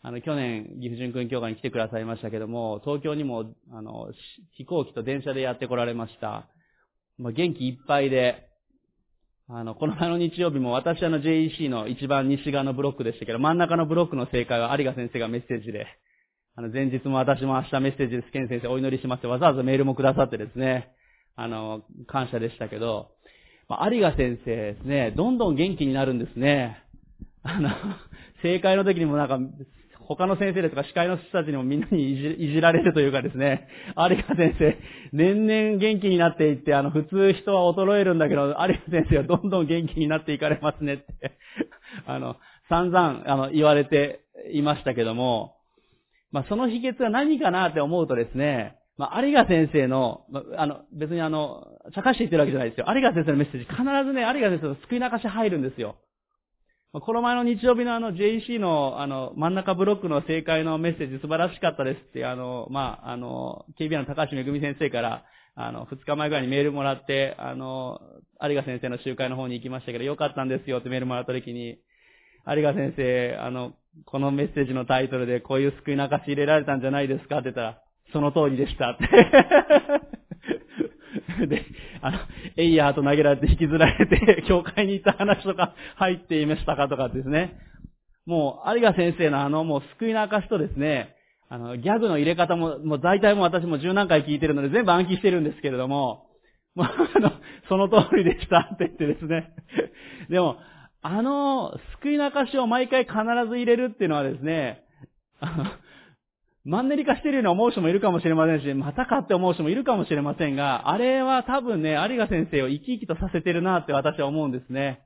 [0.00, 4.08] あの、去年、岐阜純君教会に来てくださいましたけども、東京にも、あの、
[4.56, 6.48] 飛行機と電車でやってこられました。
[7.18, 8.48] まあ、元気いっぱいで、
[9.48, 15.86] あの、この前の日曜日も私あの JEC の一番西側のブロックでしたけど、真ん中のブロックの正解は有賀先生がメッセージで、
[16.54, 20.92] あの、前日も私も明日メッセージです、ケン先生お祈りしますってわざわざメールもくださってですね、
[21.36, 23.10] あの、感謝でしたけど、
[23.68, 26.78] まあ、有賀先生ですね、どんどん元気になるんですね。
[27.42, 27.70] あの、
[28.42, 29.38] 正解の時にもなんか、
[30.16, 34.78] 他の先生ですとか司会の人たちにもみんなにいじられるというかですね、有賀先生、
[35.12, 41.38] 年々元気になっていって、あの、普通人は衰えるんだけど、有賀先生はどんどん元気になっていかれますねって、
[42.06, 42.36] あの、
[42.68, 45.56] 散々、あの、言われていましたけども、
[46.30, 52.86] まあ、その秘訣は何かなって思うとですね、まあ、有賀先生の、まあ、あの、別にあの、茶化して言ってるわけじゃないですよ。
[52.88, 55.96] 有賀先生のメッセージ、必ずね、有賀先生の救い流し入るんですよ。
[57.00, 65.24] この前の日曜日のあの JEC のあの真ん中ブロックの正解のメッセージ素晴らしかったですって、あの、まあ、あの、KBR の高橋めぐみ先生から、
[65.54, 67.98] あの、二日前ぐらいにメールもらって、あの、
[68.42, 71.78] 有賀先生の集会の方に行きましたけど、よかったんですよってメールもらった時に、
[72.46, 73.72] 有賀先生、あの、
[74.04, 79.08] このメッセージのタイトルでこういう救い流し入れられたんじゃないですかって言ったら、その通りでしたって。
[81.48, 81.64] で、
[82.00, 82.18] あの、
[82.56, 87.56] エイヤーと投げられて引きずられて、 教会に行った話とか入っていましたかとかですね。
[88.26, 91.16] もう、有賀先生のあの、もう救いの証とですね、
[91.48, 96.26] あの、ギャグの入れ方も、もう大体もう私も十何回聞いてるので全部暗記してるんですけれども、
[96.74, 97.32] もうあの、
[97.68, 99.52] その通りでしたって言ってですね。
[100.30, 100.56] でも、
[101.02, 103.16] あの、救いの証を毎回必
[103.48, 104.82] ず入れるっていうのはですね、
[105.40, 105.64] あの、
[106.64, 115.02] マンネリ化してるように思う人もいるかもしれませんし、またかって思う人もいるかもしれませんが、あれは多分ね、有賀先生を生き生きとさせてるなって私は思うんですね。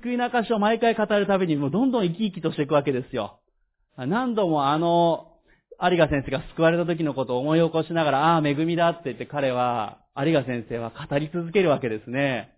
[0.00, 3.40] 救いの証を毎回語るたびにもうどんどん生き生きとしていくわけですよ。
[3.98, 5.32] 何度もあの、
[5.82, 12.54] 有賀先生が救われた時のことを思い起こしながら、ああ、恵みだって言って彼は、有賀先生は語り続けるわけですね。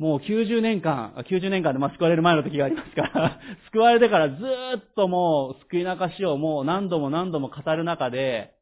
[0.00, 3.38] もう90年間、90年間でまあ救われる前の時がありますから
[3.70, 8.54] 救われてからずっともう救い流しをもう何度も何度も語る中で、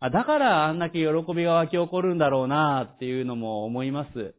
[0.00, 4.34] あだからあんだけ喜びが湧き起こるんだろうなっていうのも思います。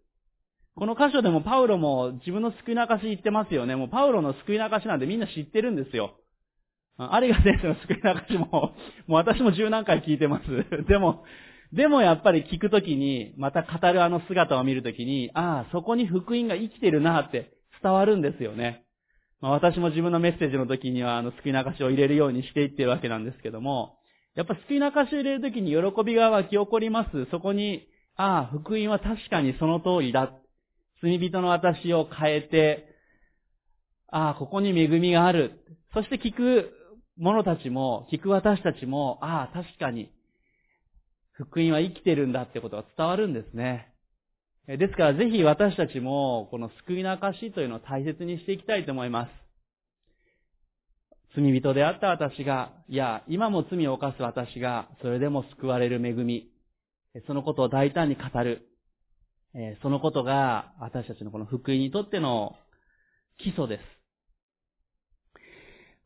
[0.76, 3.78] この箇所でもパウロも自分の救い流し言ってますよね。
[3.78, 6.18] もうパウロの救い流しなんてみんな知ってるんですよ。
[7.00, 8.72] 有賀先生の救い流しも、も
[9.10, 10.44] う私も十何回聞いてます。
[10.90, 11.24] でも、
[11.74, 17.52] でもやっぱり聞くときに、また語るあの姿を見るときに、ああ、そこに福音が生きてるなって
[17.84, 18.86] 伝わるんですよね。
[19.42, 23.98] まあ、私も自分のメッセージの時には、あの、救い流しを入れるようにしていってるわけなんですけども、
[24.36, 27.26] やっぱ救い流しを入れるときに喜びが湧き起こります。
[27.32, 30.32] そこに、ああ、福音は確かにその通りだ。
[31.02, 32.88] 罪人の私を変えて、
[34.10, 35.60] ああ、ここに恵みがある。
[35.94, 36.72] そして聞く
[37.18, 40.10] 者たちも、聞く私たちも、ああ、確かに
[41.38, 43.94] 福音は生きてるんだってことが伝わるんですね。
[44.68, 49.30] ですからぜひ私たちもこの救いの証というのを大切にしていきたいと思います。
[51.36, 56.50] 罪人であった私が、いや、今も罪を犯す私が、それでも救われる恵み、
[57.28, 58.68] そのことを大胆に語る。
[59.82, 62.56] そのことが私たちのこの福音にとっての
[63.38, 63.97] 基礎です。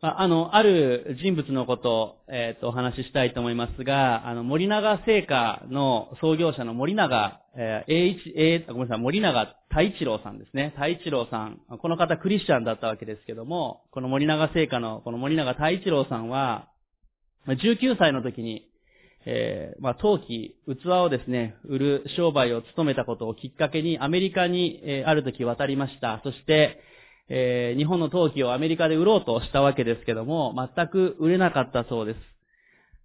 [0.04, 10.72] あの、ある人物のことを、えっ、ー、と、お話ししたいと思いますが、あの、森永製菓の創業者の森永、えー、栄一、えー、ごめんなさい、森永太一郎さんですね。
[10.76, 11.60] 太一郎さん。
[11.80, 16.68] この方クリスチャンだったわけですけども、この森永製菓の、この森永太一郎さんは、
[17.46, 18.72] 19歳の時に、
[19.28, 26.22] えー、まあ、陶器、器をですね、売る商売を務めたことをきっかけに、アメリカに、えー、ある時渡りました。
[26.24, 26.82] そして、
[27.34, 32.20] えー、日本の陶器をアメリカで売ろうとしたわけですけども、全く売れなかったそうです。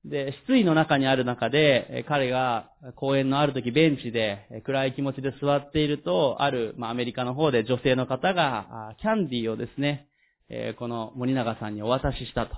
[0.08, 10.08] で、失意の中にある中で、彼が公園のある時ベンチで暗い気持ちで座っていると、ある、まあ、アメリカの方で女性の方が、キャンディーをですね
[10.48, 12.56] え、この森永さんにお渡ししたと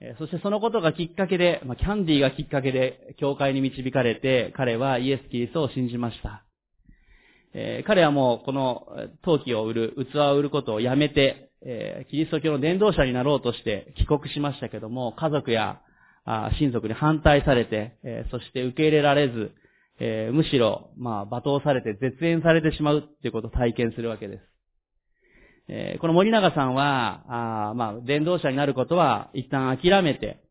[0.00, 0.14] え。
[0.18, 6.44] そしてそのことがきっかけで、まあ、キャンディーがきっかけで教会に導かれて、彼はイエス・キリストを信じました。
[7.54, 8.86] えー、彼はもうこの
[9.22, 15.80] 陶器を売る、器を売ることをやめて、えー、キリスト教の伝道者になろうとして帰国しましたけども、家族や
[16.24, 19.52] あ親族に反対されて、えー、そして受け入れられず、
[20.00, 24.42] え、むしろ、まあ、罵倒されて絶縁されてしまうっていうことを体験するわけです。
[25.68, 30.42] え、この森永さんは、あまあ、伝道者になることは一旦諦めて、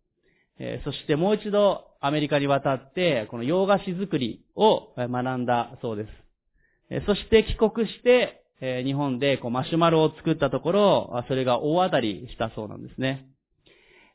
[0.59, 6.22] え、そしてもう一度アメリカに渡って、この洋菓子作りを学んだそうです。
[7.05, 8.41] そして帰国して、
[8.85, 13.27] 日本でこうマシュマロを作ったところ、それが大当たりしたそうなんですね。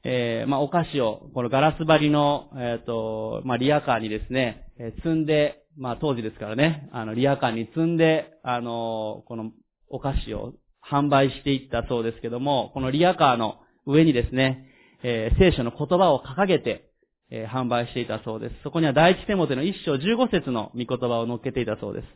[0.05, 9.51] えー、まあ、お菓子を、このガラス張りの、えっ、ー、と、まあ、リアカーにですね、え、積んで、まあ、当時ですからね、あの、リアカーに積んで、あの、この
[9.89, 10.55] お菓子を
[10.89, 13.57] 販売していったそうですけども、このリアカーの
[13.87, 14.67] 上にですね、
[15.03, 16.85] えー、聖書の言葉を掲げて、
[17.31, 18.55] え、販売していたそうです。
[18.63, 22.07] そこには第一手モテの一章十五節の御言葉を乗っけていたそうです。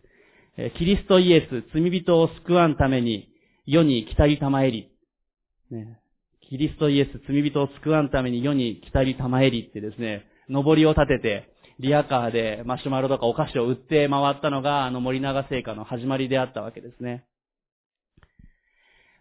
[0.57, 3.29] えー、キリストイエス、罪人を救わんために、
[3.67, 4.93] 世に来たりたまえり。
[5.71, 6.01] ね、
[6.49, 17.25] キリストイエス、罪人を救わんために世に来たりたまえりってですね、登りを立てて、リアカーでマシュマロとかお菓子を売って回ったのが、あの森永製菓の始まりであったわけですね。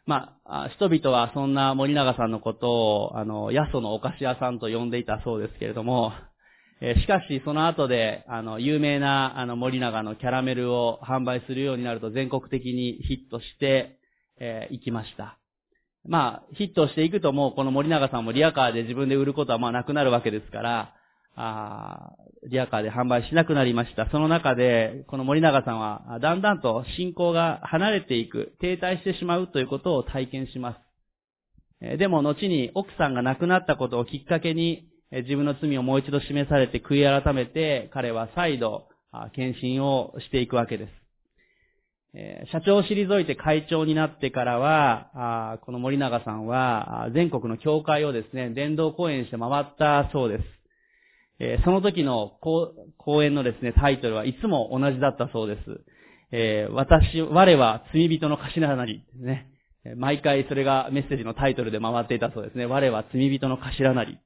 [0.06, 6.12] まあ、人々はそんな森永さんのことを、あの、ヤソのお菓子屋さんと呼んでいたそうですけれども、
[6.84, 14.00] えしかし、その後で、あの、有名な、あの、森永のキャラメルを販売するようになると全国的にヒットして、
[14.40, 15.38] えー、行きました。
[16.04, 20.94] まあ、ヒットしていくともう、この森永さんもリアカーで自分で売ることはまあなくなるわけですから、
[21.36, 22.14] あ
[22.50, 24.10] リアカーで販売しなくなりました。
[24.10, 30.76] その中で、この森永さんは、だんだんと信仰が離れていく、停滞してしまうということを体験しま
[31.82, 31.98] す。
[31.98, 38.88] でも、後に奥さんが亡くなったことをきっかけに、自分の罪をもう一度示されて悔い改めて、彼は再度、
[39.34, 40.92] 献身をしていくわけです。
[42.52, 51.64] 社長を退いて会長になってからは、この森永さんは、全国の教会をですね、伝道講演して回ったそうです。
[51.64, 55.58] その時の講演のですね、タイトルはいつも同じだったそうで
[56.32, 56.70] す。
[56.72, 59.48] 私、我は罪人の頭なり、ね。
[59.98, 62.66] 毎回それがメッセージのタイトルで回っていたそうですね。
[62.66, 64.20] 我は罪人の頭なり。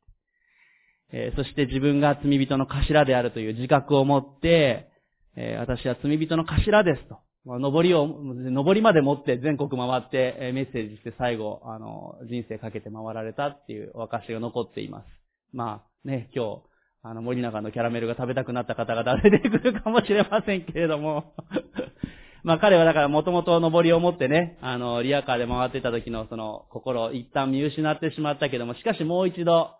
[1.17, 4.89] え、そして自分が罪人の頭であるという自覚を持って、
[5.37, 7.19] え、私は罪人の頭ですと。
[7.45, 15.05] まあ、上りを、上りまで持って全国回って、え、メッセージして最後、あの、人生かけて回られたっていうお証が残っています。
[15.53, 16.61] まあね、今日、
[17.01, 21.35] あの、森永のキャラメルが食べたくなった方が出てくるかもしれませんけれども
[22.43, 29.71] まあ彼はだからもともと登りを持ってね、あの、リアカーで回ってた時のその心を一旦見失ってしまったけども、しかしもう一度、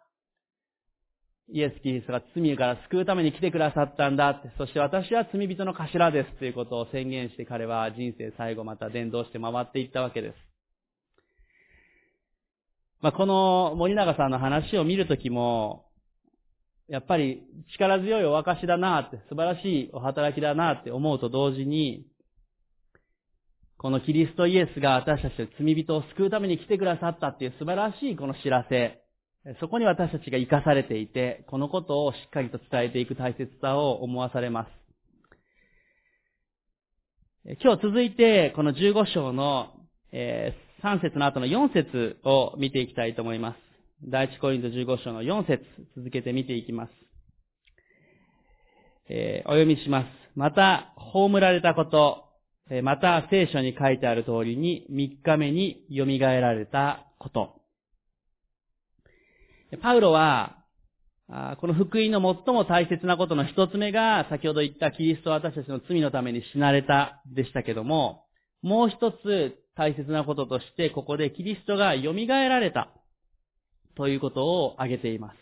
[1.48, 10.36] イエス・キリストが罪から救うために来てくださったんだって、そして私は罪人の頭ですということを宣言して彼は人生最後また伝道して回っていったわけです。
[13.02, 15.86] まあ、この森永さんの話を見るときも、
[16.88, 17.43] やっぱり
[17.74, 22.08] 力強いお証だなって、素晴らしいお働きだなって思うと同時に、
[23.78, 29.05] このキリストイエスが私たちの罪人を救うために来てくださったっていう素晴らしいこの知らせ、
[29.60, 34.70] そこに私たちが生かされていて、このことをしっかりと伝えていく大切さを思わされます。
[37.62, 39.72] 今日続いて、この15章の、
[40.12, 43.58] え3節の後の4節を見ていきたいと思います。
[44.10, 45.64] 第一コリント15章の4節
[45.96, 46.91] 続けて見ていきます。
[49.10, 50.08] え、お読みします。
[50.36, 52.24] また、葬られたこと、
[52.82, 57.64] また聖書に書いてある通りに3日目に蘇られたこと。
[59.78, 60.58] パウロは、
[61.60, 68.26] この福音の最も大切なことの一つ目が、先ほど言ったキリストは私たちの罪のために死なれたでしたけども、
[68.62, 72.90] もう一つ大切なこととして、ここでキリストが蘇られた。
[73.96, 75.38] ということを挙げています。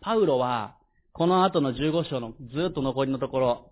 [0.00, 0.76] パウロは、
[1.12, 3.70] この後の15章のずっと残りのところ、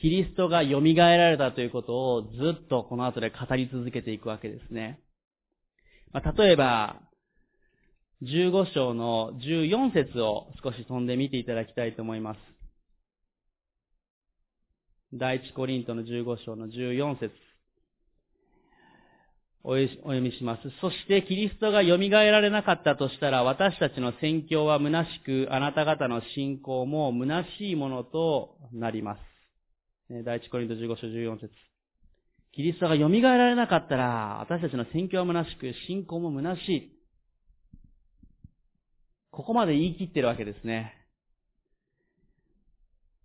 [0.00, 5.00] キリストが蘇られたということをずっとこの後で語り続けていくわけですね。
[6.12, 7.00] まあ、例えば、
[8.22, 12.38] 15章の14節を少し飛んで見ていただきたいと思います。
[15.12, 17.32] 第一コリントの15章の14節
[19.64, 20.62] お読みします。
[20.80, 30.24] そしてキリストが蘇られなかったとしたら、私たちの宣教は虚しく、あなた方の信仰も虚しいものとなります。
[30.24, 31.50] 第一コリント15章14節
[32.52, 37.01] キリストが蘇られなかったら、私たちの宣教は虚しく、信仰も虚しい。
[39.32, 40.94] ここまで言い切ってるわけですね。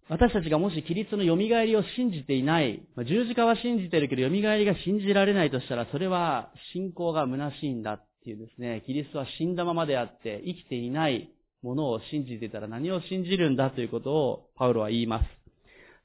[0.10, 11.30] 私たちがもしキリストの蘇りを信じていない、十字架は信じてるけど蘇りが信じられないとしたら、それは信仰が虚しいんだっていうですね、キリストは死んだままであって生きていない
[11.62, 15.26] ものを信じてたら何を信じるんだということをパウロは言います。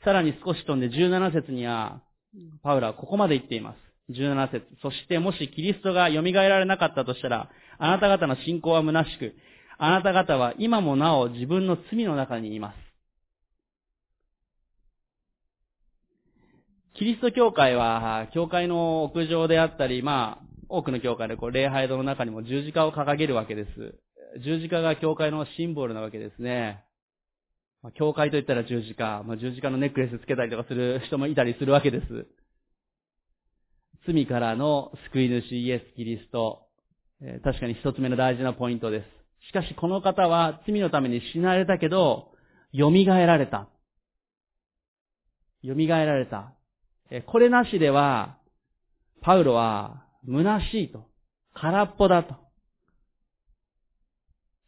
[0.05, 2.03] さらに少し飛んで17節には、
[2.65, 3.77] パウロはここまで言っています。
[4.11, 9.35] 17節そしてもしキリストが蘇られなかったとしたら、あなた方の信仰は虚しく、
[9.85, 12.77] あなた方は今もなお自分の罪の中にいます。
[16.97, 23.99] キリスト教会は、教会の屋上であったり、まあ、多くの教会でこう礼拝堂の中にも十字架を掲げるわけです。
[24.45, 26.85] 十字架が教会のシンボルなわけですね。
[27.83, 32.29] ま、教会といったら十字架、まあ、十字架のネックレスつけたりとかする人もいたりするわけです。
[34.07, 36.69] 罪からの救い主イエス・キリスト。
[37.43, 39.22] 確かに一つ目の大事なポイントです。
[39.49, 42.33] しかしこの方は罪のために死なれたけど、
[42.75, 43.69] 蘇られた。
[45.65, 46.55] 蘇られた。
[47.27, 48.39] これなしでは、
[49.21, 51.07] パウロは虚しいと。
[51.55, 52.35] 空っぽだと。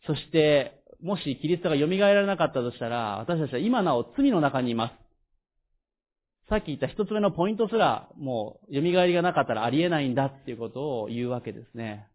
[0.06, 5.04] そして、もしキリストが蘇られなかったとしたら、私たちは今なお罪の中にいます。
[6.48, 12.06] さっき言った一つ目のポイントすら、もう、蘇りがなかったらありえないんだっていうことを言うわけですね。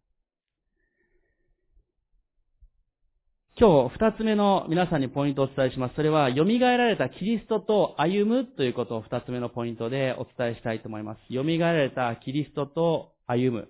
[3.60, 5.95] 今日二つ目の皆さんにポイントをお伝えします。
[5.95, 11.20] それは、蘇られたキリストと歩むということを二つ目のポイントでお伝えしたいと思います。
[11.30, 13.68] 蘇られたキリストと歩む。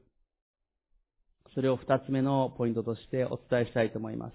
[1.55, 4.33] それを二つ目のポイントとしてお伝えしたいと思います。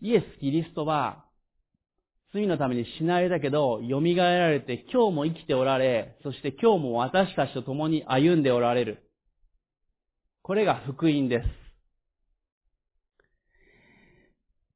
[0.00, 1.26] イエス・キリストは、
[2.32, 9.01] 罪のために死なれたけど、蘇られて今日も生きておられ、そして今日も私たちと共に歩んでおられる。
[10.42, 11.46] これが福音です。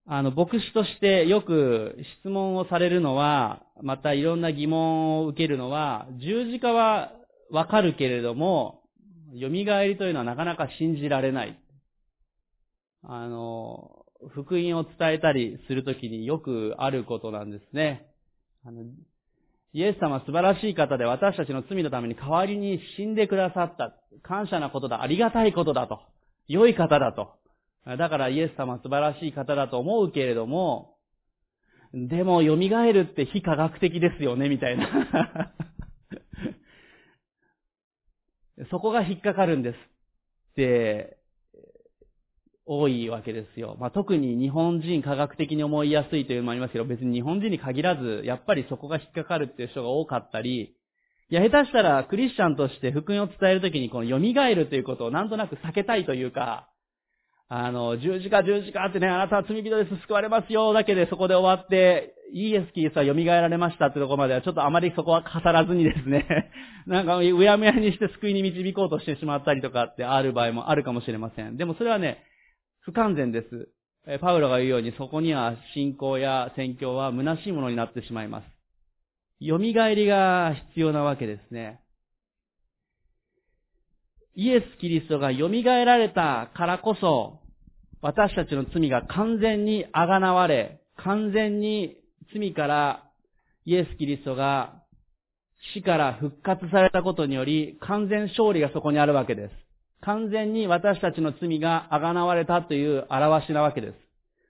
[0.09, 7.11] あの、牧師としてよく質問をされるのは、またいろんな疑問を受けるのは、十字架は
[7.51, 8.85] わかるけれども、
[9.33, 9.65] 蘇り
[9.99, 11.59] というのはなかなか信じられない。
[13.03, 18.07] あの、福音を伝えたりするときによくあることなんですね。
[18.65, 18.85] あの
[19.77, 23.93] イエス様は素晴らしい方で私たちの罪のために代わりに死んでくださった。
[24.23, 25.03] 感謝なことだ。
[25.03, 26.01] ありがたいことだと。
[26.49, 27.35] 良い方だと。
[27.99, 30.97] だからイエス様は素晴らしい方だと思うけれども、
[31.93, 35.53] でも蘇るって非科学的ですよね、みたいな。
[38.71, 39.77] そこが引っかかるんです。
[39.77, 39.79] っ
[40.55, 41.16] て
[42.67, 43.77] 多いわけですよ。
[43.79, 50.75] まあ、特に日本人科学的に思いやすいというのもありますけど、別に日本人に限らず、やっぱりそこが引っかかるっていう人が多かったり、
[51.29, 56.69] いや、下手したらクリスチャンとして福音を伝えるときにこの蘇るということをなんとなく避けたいというか、
[57.49, 66.51] あの、十字架十字架ってね、あなたは罪人です、救われますよ、だけでそこで終わって、イエス・キリストは蘇られましたってとこまでは、ちょっとあまりそこは語らずにですね、
[66.87, 71.57] なんか、うやむやにして救いに導こうとしてしまったりとかってある場合もあるかもしれません。
[71.57, 72.19] でもそれはね、
[72.87, 73.69] 不完全です。
[74.21, 78.45] パウロが言うように、そこには信仰や宣教は虚しいものになってしまいます。
[79.41, 79.75] 蘇り
[80.07, 81.81] が必要なわけですね。
[84.37, 87.41] イエス・キリストが蘇られたからこそ、
[88.03, 91.97] 私たちの罪が完全にあがなわれ、完全に
[92.33, 93.11] 罪から
[93.65, 94.75] イエス・キリストが
[95.75, 99.66] 死から復活されたことにより、完全勝利がそこにあるわけです。
[100.03, 103.95] 完全に私たちの罪があがなわれたという表しなわけです。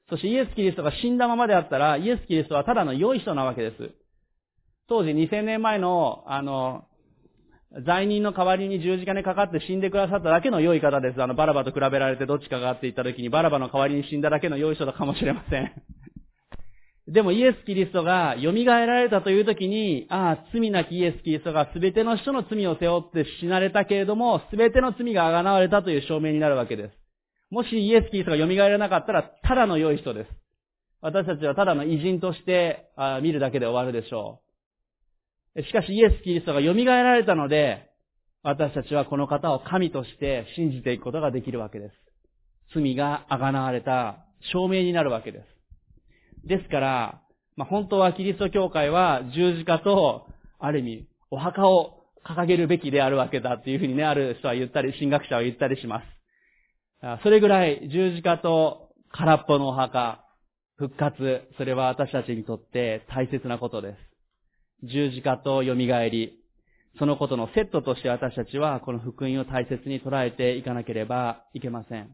[0.08, 3.90] そしてイエス・キリストが死んだままであったら、イエス・キリストはただの良い人なわけです。
[4.88, 6.84] 当時2000年前の、あの、
[7.84, 11.22] 罪人の代わりに十字架にかかって死んでくださっただけの良い方です。
[11.22, 15.72] あの、バラバと比べられてどっちかがって言った時に、バラバの代わりに死んだだけの良い人だかもしれません。
[17.08, 26.92] でもイエス・キリストが蘇られたという時に、ああ、罪なきイエス・キリストが全ての人の罪を背負って死なれたけれども、全ての罪が贖われたという証明になるわけです。
[27.50, 30.30] もしイエス・キリストが蘇らなかったら、ただの良い人です。
[31.00, 34.40] 私たちはただの偉人としてあ見るだけで終わるでしょ
[35.54, 35.62] う。
[35.62, 37.88] しかしイエス・キリストが蘇られたので、
[38.42, 41.94] 私たちはこの方を神として信じていくことができるわけです。
[42.74, 45.55] 罪が贖われた証明になるわけです。
[46.46, 47.22] ですから、
[47.56, 50.26] まあ、本当はキリスト教会は十字架と、
[50.58, 57.22] ある意味、お墓を掲げるべきであるわけだっていうふうにね、ある人は言ったり、神学者は言ったりします。
[57.22, 60.24] それぐらい十字架と空っぽのお墓、
[60.76, 63.96] 復活、それは私たちにとって大切なことで
[64.82, 64.86] す。
[64.86, 66.38] 十字架と蘇り、
[66.98, 72.10] そのことのセットとして私たちはこの福音を大切に捉えていかなければいけません。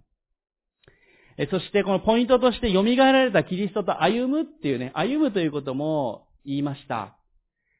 [1.50, 7.16] そしてこのポイントとして蘇られたキリストと歩むっていうね、歩むということも言いました。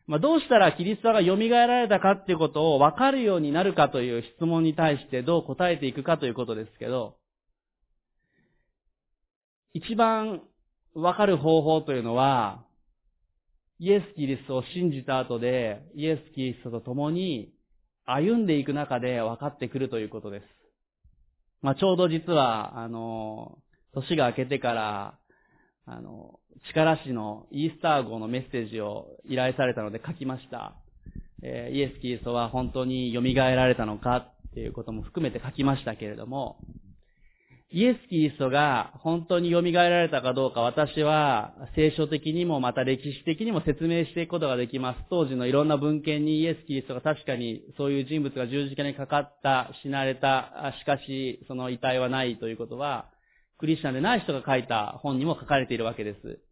[0.07, 7.17] まあ、どうしたらキリストが蘇られたかっていうことを分かるようになるかという質問に対してどう答えていくかということですけど、
[9.75, 10.43] 一番
[10.95, 12.65] 分かる方法というのは、
[13.79, 17.53] イエス・キリストを信じた後で、イエス・キリストと共に
[18.05, 20.62] 歩んでいく中で分かってくるということです。
[21.63, 23.59] まあ、ちょうど実は、あの、
[23.95, 25.19] 年が明けてから、
[25.87, 26.39] あの、
[26.69, 30.75] 力士のイースター号のメッセージを依頼されたので書きました。
[31.43, 36.59] えー、イエス・キリストは本当に蘇られたのかっていうことも含めて書きましたけれども、
[37.75, 45.01] イエス・キリストが本当に蘇られたかどうか私は聖書的にもまた歴史的にも説明していくことができます。
[45.09, 53.07] 当時のいろんな文献にイエス・キリストが確かにそういう人物が十字架にかかった、死なれた、しかしその遺体はないということは、
[53.59, 56.52] クリスチャンでない人が書いた本にも書かれているわけです。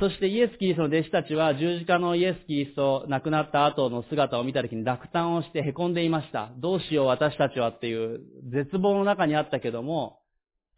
[0.00, 6.52] そしてイエス・キリストの弟子たちは十字架のイエス・キリスト亡くなった後の姿を見た時に落胆をして凹んでいました。
[6.56, 8.20] どうしよう私たちはっていう
[8.50, 10.20] 絶望の中にあったけども、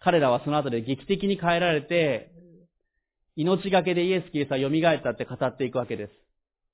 [0.00, 2.32] 彼らはその後で劇的に変えられて、
[3.36, 6.08] 命がけでイエス・キリストは蘇ったって語っていくわけで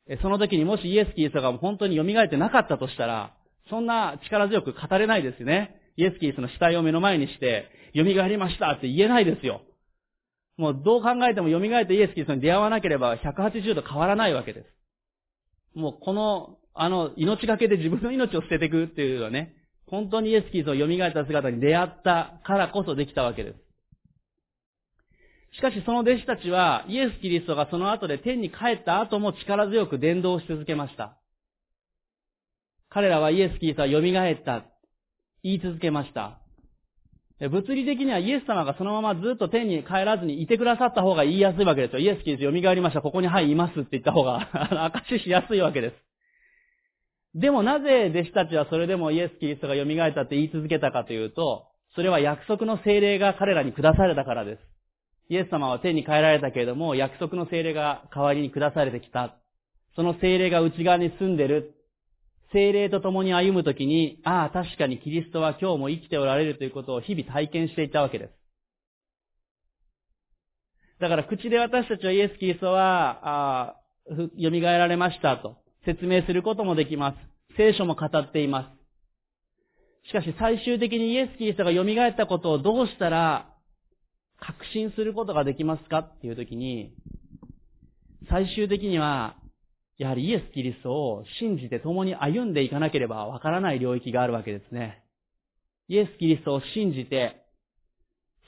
[0.09, 0.23] す。
[0.23, 3.35] その時にもしイエス・キリストが本当に蘇ってなかったとしたら、
[3.69, 5.77] そんな力強く語れないですよね。
[5.97, 9.61] イエス・キリストの死体を目の前にして、蘇りましたって言えないですよ。
[10.57, 14.67] もうどう考えても蘇ってイエス・キリストに出会わなければ180度変わらないわけです。
[15.75, 19.55] もうこの、あの、命がけで自分の命を捨てていくっていうのはね、
[19.87, 23.57] 本当にイエス・キリストを蘇った姿に出会ったからこそできたわけです。
[25.55, 31.19] しかしその弟子たちは、イエス・キリストがその後で天に帰った後も力強く伝道し続けました。
[32.89, 34.65] 彼らはイエス・キリストは蘇った、
[35.43, 36.42] 言い続けました。
[37.49, 41.99] 物理的にはイエス様がそのままずっと天に帰らずにいてくださった方が言いやすいわけですよ。
[41.99, 43.03] イエスキリスト蘇りました。
[43.03, 44.49] ここにはい、いますって言った方が、
[44.87, 45.95] 証ししやすいわけです。
[47.35, 54.61] でもなぜ弟子たちはそれでもイエス・キリストが蘇ったって言い続けたかというと、それは約束の精霊が彼らに下されたからです。
[55.29, 59.37] イエス様は天に帰られたけれども、約束の精霊が代わりに下されてきた。
[59.97, 61.75] その精霊が内側に住んでる。
[62.53, 68.33] 精霊と共に歩むときに、ああ、確かにキリストは今日も生きておられるということを日々体験していたわけです。
[71.01, 73.77] だから口で私たちはイエス・キリストは、ああ
[74.09, 77.17] 蘇られましたと説明することもできます。
[77.57, 78.73] 聖書も語っていま
[80.05, 80.09] す。
[80.09, 83.55] しかし最終的にイエス・キリストが蘇ったことをどうしたら
[84.41, 86.93] 確信することができますかっていうときに、
[88.29, 89.37] 最終的には
[90.03, 95.05] やはりイエス・キリストを信じて共に歩んでいかなければわからない領域があるわけですね。
[95.87, 97.37] イエス・キリストを信じて、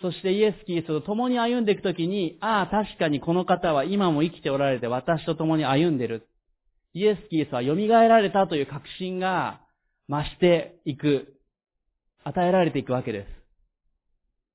[0.03, 6.27] そしてイエス・キリストと共に歩んでいくときに、ああ、確かにこの方は今も生きておられて私と共に歩んでる。
[6.93, 9.61] イエス・キリストは蘇られたという確信が
[10.09, 11.35] 増していく、
[12.25, 13.27] 与えられていくわけです。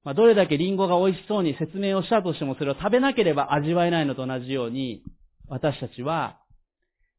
[0.04, 5.02] まあ、どれだけリンゴが美味しそうに説明をしたとしてもそれを食べなければ味わえないのと同じように、
[5.48, 6.40] 私たちは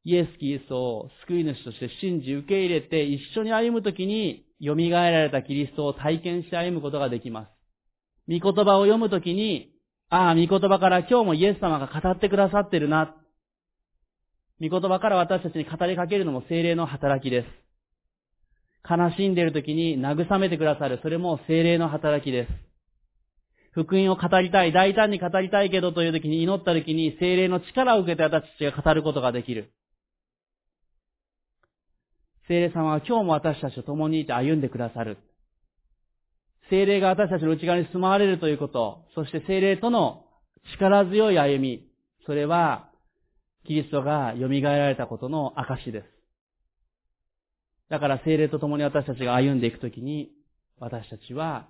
[0.04, 7.48] イエス・キリストを救い主として信じ受け入れて一緒に歩むときに蘇られたキリストを体験して歩むことができます。
[8.28, 9.72] 御言葉を読むときに、
[10.08, 13.14] ああ、御言葉から今日もイエス様が語ってくださってるな。
[14.60, 17.46] 御言葉から私たちに語りかけるのも精霊の働きです。
[18.88, 22.50] 悲しんでいるときに慰めてくださる、それも精霊の働きです。
[23.72, 29.72] 福音を語りたい、大胆に語りたいけどというときに祈ったときに精霊の力を受けて私たちが語ることができる。
[32.50, 35.18] 聖霊様は今日も私たちと共にいて歩んでくださる。
[36.68, 40.24] 聖霊が私たちの内側に住まわれるということ、そして聖霊との
[40.74, 41.86] 力強い歩み、
[42.26, 42.90] それは、
[43.68, 46.06] キリストが蘇られたことの証です。
[47.88, 50.32] だから聖霊と共に私たちが歩んでいくときに、
[50.80, 51.68] 私たちは、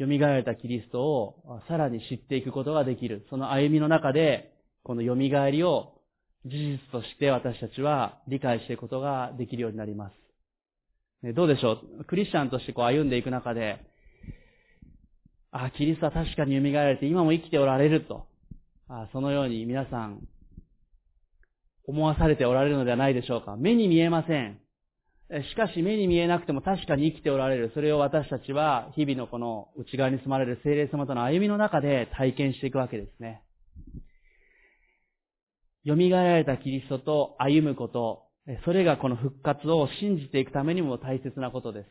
[0.00, 3.26] 蘇られたキリストをさらに知っていくことができる。
[3.28, 4.54] その歩みの中で、
[4.84, 5.16] この蘇
[5.50, 5.93] りを
[6.46, 10.10] 事実として私たちは理解していくことができるようになりま
[11.22, 11.34] す。
[11.34, 12.04] どうでしょう？
[12.04, 13.80] クリスチャンとしてこう歩んでいく中で、
[15.52, 18.26] あ、キリストは確かに蘇られて今も生きておられると、
[18.88, 20.20] あそのように皆さん
[21.86, 23.56] 思わされておられるのではないでしょうか。
[23.56, 24.58] 目に見えません。
[25.50, 27.70] しかし目に見えなくても確かに生きておられる。
[27.72, 33.42] それを私たちは日々のこの内側に住まれる聖霊様との歩みの中で体験していくわけですね。
[35.86, 38.22] 蘇られたキリストと歩むこと、
[38.64, 41.88] それがこの復活を信じていくためにも大切なことです。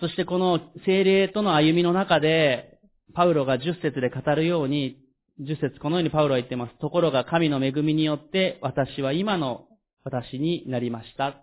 [0.00, 2.78] そしてこの精霊との歩みの中で、
[3.14, 4.98] パウロが10節で語るように、
[5.40, 6.78] 10節このようにパウロは言っています。
[6.78, 9.66] ところが神の恵みによって私は今の
[10.04, 11.42] 私になりました。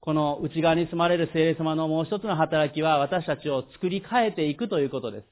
[0.00, 5.26] この内側に住まれる聖霊様のもう一つの働きは私たちを作り変えていくということです。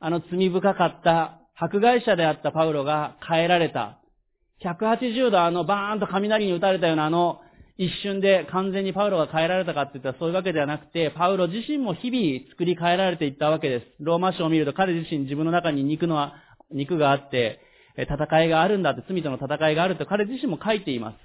[0.00, 4.00] あの罪深かった迫害者であったパウロが変えられた。
[4.64, 7.40] 180度あのバーンと雷に打たれたようなあの
[7.76, 13.86] 一瞬で完全にパウロが変えられたかって言ったらそういうわけではなくて、パウロ自身も日々作り変えられていったわけです。
[13.98, 16.30] ローマ書を見ると彼自身自分の中に肉の、
[16.70, 17.60] 肉があって、
[17.96, 21.16] 戦いがあるんだって、罪との戦いがあると彼自身も書いています。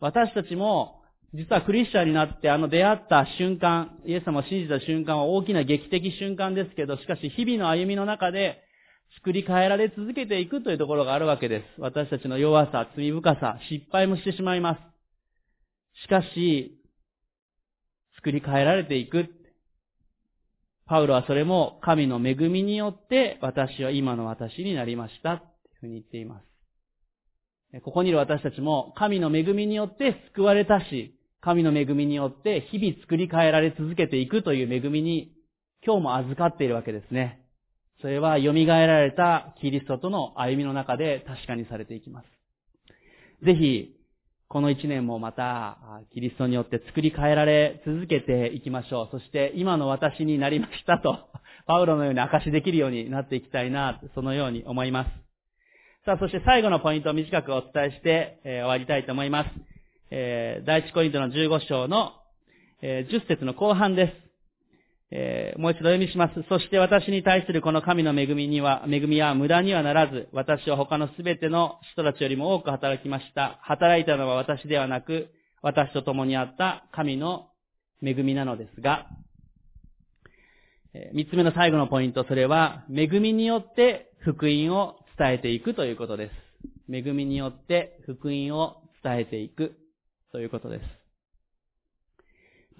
[0.00, 1.02] 私たちも、
[1.34, 8.62] 実はクリスチャンになってあの出会った瞬間、イエス様を信じた瞬間は大きな劇的瞬間ですけど、しかし日々の歩みの中で
[9.18, 11.80] 作り変えられ続けていくというところがあるわけです。
[11.80, 14.78] 私たちの弱さ、罪深さ、失敗もしてしまいます。
[16.04, 16.78] しかし、
[18.16, 19.26] 作り変えられていく。
[20.86, 25.38] パウロはそれも神の恵みによって私は今の私になりました。
[25.38, 25.48] という
[25.80, 27.80] ふうに言っています。
[27.82, 35.32] ここにいる私たちも神の恵みによって救われたし、神の恵みによって日々作り変えられ続けていくという恵みに
[35.84, 37.47] 今日も預かっているわけですね。
[38.00, 43.44] それは蘇られたキリストとの歩みの中で確かにされていきます。
[43.44, 43.94] ぜひ、
[44.48, 45.78] この一年もまた、
[46.14, 49.08] キリストによって作り変えられ続けていきましょう。
[49.10, 51.28] そして今の私になりましたと、
[51.66, 55.10] パウロのように証しできるようになっていきたいな、そのように思います。
[56.06, 59.50] さあ、そして最後のポイントを短くお伝えして、えー、終わりたいと思います。
[60.10, 62.12] えー、第一コリントの15章の、
[62.80, 64.27] えー、10節の後半です。
[65.10, 66.34] えー、もう一度読みします。
[66.48, 73.58] そして私に対するこの神の恵みには、恵みは無駄にはならず、私は他のすべての人たちよりも多く働きました。
[73.62, 75.30] 働いたのは私ではなく、
[75.62, 77.48] 私と共にあった神の
[78.02, 79.06] 恵みなのですが、
[81.12, 86.32] 三つ目の最後のポイント、それは、恵みによって福音を伝えていくということです。
[86.90, 89.76] 恵みによって福音を伝えていく
[90.32, 90.84] ということです。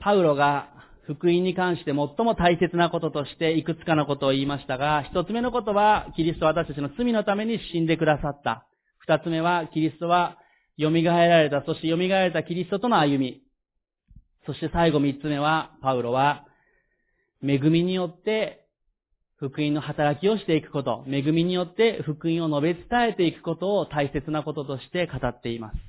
[0.01, 0.69] パウロが
[1.09, 8.67] 福音に関して最も大切なこととしていくつかのことを言いましたが、一つ目のことは、キリストは私たちの罪のために死んでくださった。
[8.99, 10.37] 二つ目は、キリストは
[10.79, 13.41] 蘇られた、そして蘇られたキリストとの歩み。
[14.45, 16.45] そして最後三つ目は、パウロは、
[17.43, 18.67] 恵みによって
[19.39, 25.88] 福音の働きをしていくこと、恵みによって福音を述べ伝えていくことを大切なこととして語っています。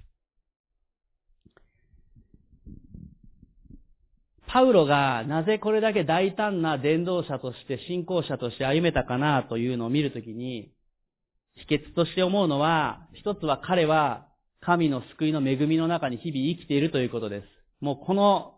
[4.52, 10.72] パウロがなぜこれだけ大胆な伝道者として信仰者として歩めたかなというのを見るときに、
[11.56, 14.26] 秘訣として思うのは、一つは彼は
[14.60, 17.46] 神の救いの恵みの中に日々生きているということです。
[17.80, 18.56] もうこの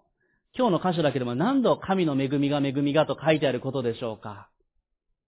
[0.57, 4.49] 今日の箇所だけでも何度神の恵みが恵みがと書いてあることでしょうか。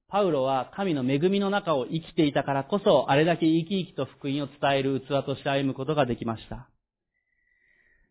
[0.08, 6.70] パウロは神の恵みの中を生きていたからこそ、あれだけ生き生きと福音を伝える器として歩むことができました。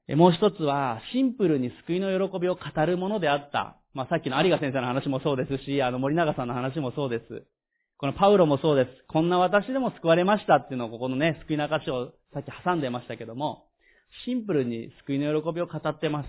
[0.09, 3.79] もう一つは、シンプルに救いの喜びを語るものであった。
[3.95, 7.47] まあ、さっきの有賀先生の話もそうですし、あの森永さんの話もそうです。
[7.99, 8.91] このパウロもそうです。
[9.09, 13.67] こんな私でも救われましたっていうのをここのね、救いの証をさっき挟んでましたけども、
[14.25, 16.27] シンプルに救いの喜びを語ってます。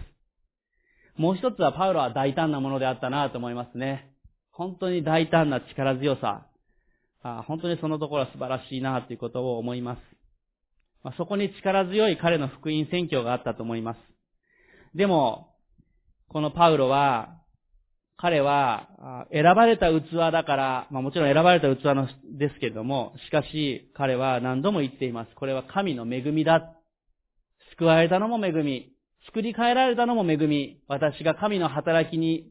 [1.17, 4.11] もう一つはパウロは大胆なものであったなと思いますね。
[4.51, 6.45] 本当に大胆な力強さ。
[7.23, 9.99] あ本当にそのところは素晴らしいなということを思います。
[11.03, 13.97] まあ、そこに力強い彼の福音宣教があったと思います。
[14.95, 15.53] でも、
[16.29, 17.39] このパウロは、
[18.15, 25.35] 彼は選ばれた器だから、まあもちろん選ばれた器のですけれども、しかし彼は何度も言っています。
[25.35, 26.73] これは神の恵みだ。
[27.71, 28.93] 救われたのも恵み。
[29.25, 30.79] 作り変えられたのも恵み。
[30.87, 32.45] 私が神の働きに、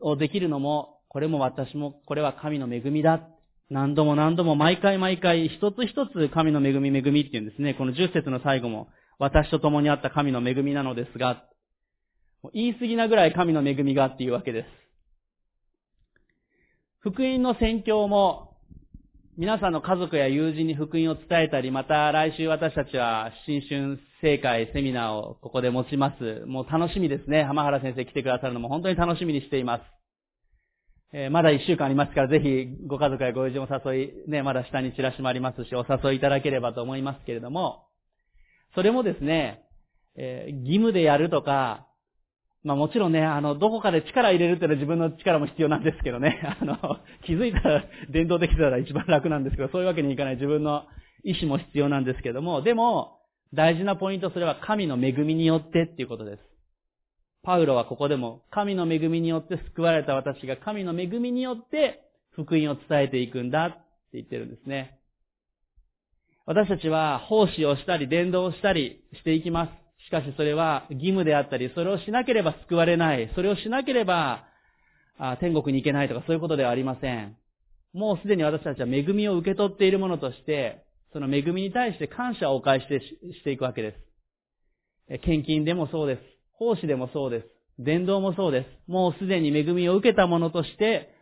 [0.00, 3.28] をできるのも、これも私も、これは神の恵みだ。
[3.70, 7.74] 何度も何度も毎回毎回一つ一つ神の恵み恵みっていうんですね。
[7.74, 8.88] この十節の最後も、
[9.18, 11.44] 私と共にあった神の恵みなのですが、
[12.54, 14.66] 言い過ぎなぐらい神の恵みがっていうわけです。
[17.00, 18.56] 福音の宣教も、
[19.36, 26.44] 皆さんの家族や友人に福音を伝えたり、また来週私たちは新春正会セミナーをここで持ちます。
[26.46, 27.44] もう楽しみですね。
[27.44, 29.97] 浜原先生来てくださるのも本当に楽しみにしています。
[31.12, 37.86] えー、まだ一週間ありますから、ぜひご家族やご友人を誘い、ね、まだ下にチラシもありますし、お誘いいただければと思いますけれども、
[38.74, 39.64] それもですね、
[40.16, 41.86] えー、義務でやるとか、
[42.62, 50.84] まあもちろんね、あの、どこかで力入れるっていうのは自分の力も必要なんですけどね、 あの、気づいたら伝統できたら一番楽なんですけど、そういうわけにいかない自分の
[51.24, 53.18] 意志も必要なんですけども、でも、
[53.54, 56.47] 大事なポイントそれは神の恵みによってっていうことです。
[57.42, 63.78] パウロはここでも、神の恵みによって救われた私が神の恵みによって福音を伝えていくんだって
[64.14, 64.98] 言ってるんですね。
[66.46, 69.70] 私たちは奉仕をしたり伝道をしたりしていきます。
[70.06, 74.44] しかしそれは義務であったり、それをしなければ救われない、それをしなければ
[75.40, 77.36] 天国に行けないとかそういうことではありません。
[77.92, 83.94] もうすでに私たちは恵みを受け取っているものとして、その恵みに対して感謝をお返ししていくわけで
[85.08, 85.18] す。
[85.20, 86.20] 献金でもそうです。
[86.58, 87.46] 奉仕でもそうです。
[87.78, 88.90] 伝道もそうです。
[88.90, 91.14] もうすでに恵みを受けたものとして、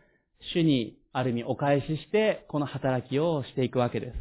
[0.53, 4.13] 主にある意味お返しして、この働きをしていくわけで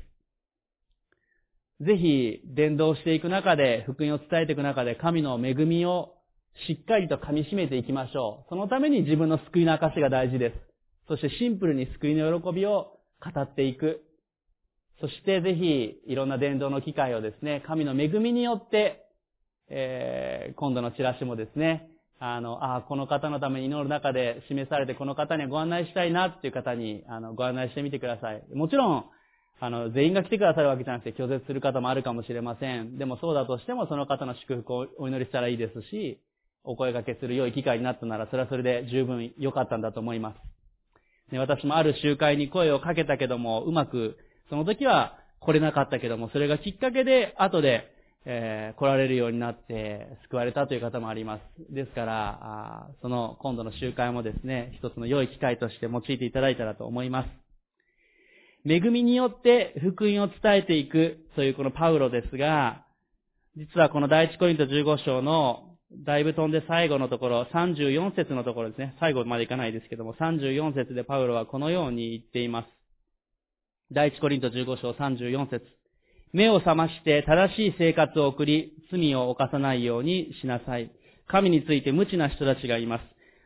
[1.81, 1.85] す。
[1.85, 6.15] ぜひ、伝道していく中で、福音を伝えていく中で、神の恵みを
[6.67, 8.49] しっかりと噛み締めていきましょう。
[8.49, 10.57] そのために自分の救いの証が大事です。
[11.09, 14.03] そしてシンプルに救いの喜びを語っていく。
[15.01, 19.06] そしてぜひ、いろんな伝道の機会をですね、神の恵みによって、
[19.69, 21.89] えー、今度のチラシもですね、
[22.19, 28.43] あの、あこの方のために祈る中で示されて、この方にご案内したいなっていう方に、あの、ご案内してみてください。
[28.55, 29.05] もちろん、
[29.59, 32.99] あの、全員が来てくださるわけじゃなくて拒絶する方もあるかもしれません。
[32.99, 36.21] でもそうだとしても、その方の祝福をお祈りしたらいいですし、
[36.65, 41.33] お声掛けする良い機会になったなら、それはそれで十分良かったんだと思います。
[41.33, 44.17] ね、私もある集会に声をかけたけども、うまく、
[44.49, 47.96] その時は来れなかったけども、それがきっかけで、後で、
[48.29, 51.73] えー、来られるようになって救われたという方もあります。
[51.73, 57.29] ですから、その今度の集会もですね、一つの良い機会として用いていただいたらと思います。
[58.69, 62.85] 恵みによって福音を伝えていくというこのパウロですが、
[63.57, 68.97] 実はこの第一コリント15章のだいぶ飛んで最後のところ、34節のところですね。
[68.99, 72.69] 最後までいかないですけども、34節でパウロはこのように言っています。
[73.93, 75.76] 第一コリント15章34節
[76.33, 80.91] 目を覚まして正しい生活を送り、罪を犯さないようにしなさい。
[81.29, 83.03] 神について無知な人たちがいます。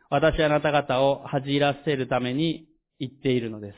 [0.09, 2.67] 私はあなた方を恥じらせるために
[2.99, 3.75] 言っているのです。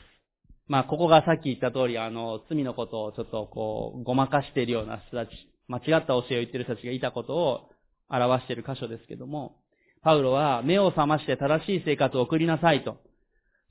[0.66, 5.30] まあ、ここがさっき言った通り、あの、罪のことをちょっとこう、ごまかしているような人たち、
[5.68, 7.70] 間違った教えを言っている人たちがいたことを
[8.08, 9.56] 表している箇所ですけども、
[10.02, 12.96] パウロは目を覚まして正しい生活を送りなさいと。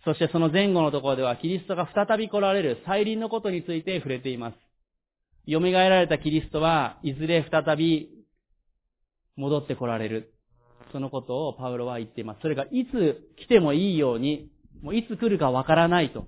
[0.03, 4.55] そしてその前後のところではキリストが再び来られる再臨のことについて触れています。
[5.47, 8.09] 蘇られたキリストはいずれ再び
[9.35, 10.33] 戻って来られる。
[10.91, 12.41] そのことをパウロは言っています。
[12.41, 14.49] それがいつ来てもいいように、
[14.81, 16.25] もういつ来るかわからないと。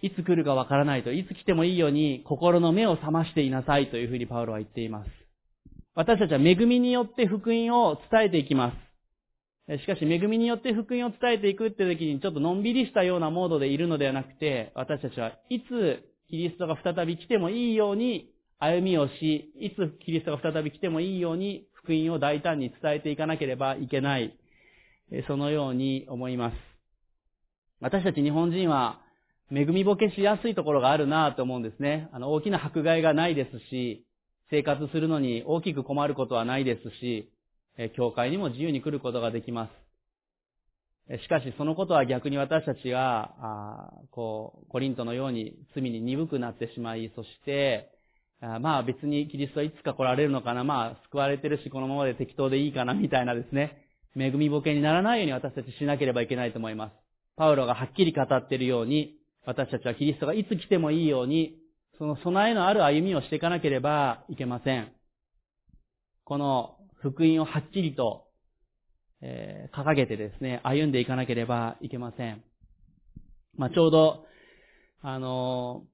[0.00, 1.12] いつ来るかわからないと。
[1.12, 5.10] いつ来てもいいように心の目を覚ましていなさいというふうにパウロは言っています。
[5.94, 9.80] 私たちは恵みによって福音を伝えていきます。
[9.80, 24.36] しかし、恵みによって福音を伝えていくって時に、ちょっとのんびりしたようなモードでいるのではなくて、私たちはいつキリストが再び来てもいいように歩みをし、いつキリストが再び来てもいいように福音を大胆に伝えていかなければいけない。
[25.26, 26.56] そのように思います。
[27.80, 29.00] 私たち日本人は、
[29.50, 32.10] 恵みぼけしやすいところがあるなと思うんですね。
[32.12, 34.04] あの、大きな迫害がないですし、
[34.50, 37.30] 生活するのに大きく困ることはないですし、
[37.96, 39.87] 教会にも自由に来ることができます。
[41.16, 47.90] しかしそのことは逆に私たちが、あこう、コリントのように罪に鈍くなってしまい、そして、
[48.40, 56.92] あまあ別にキリストはいつか来られるのかな、まあ救われてるしこのままで適当でいいかなみたいなですね、恵みぼけにならないように私たちしなければいけないと思います。
[57.36, 61.56] パウロがはっきり語っているように、私たちはキリストがいつ来てもいいように、
[61.98, 64.92] その備えのある歩みをしていかなければいけません。
[66.24, 68.27] この福音をはっきりと
[69.20, 72.42] えー、掲げてですね、歩んでいかなければいけません。
[73.56, 74.24] まあ、ちょうど、
[75.02, 75.84] あの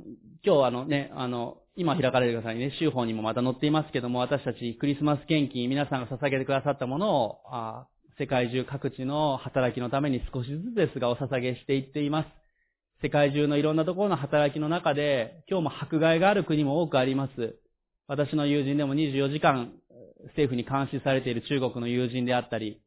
[0.00, 0.02] ー、
[0.44, 7.86] 今日あのね、あの、今開かれてくださいね、週報にもまた載っていますけども、私たちクリスマス献金、皆さんが捧げてくださったものを、あ
[8.18, 12.28] 世界中各地の働きのために少しずつですがお捧げしていっています。
[13.02, 17.56] 世界中のいろんなところの働きの中で、今日も迫害がある国も多くあります。
[18.06, 19.72] 私の友人でも24時間
[20.28, 22.80] 政府に監視されている中国の友人であったり、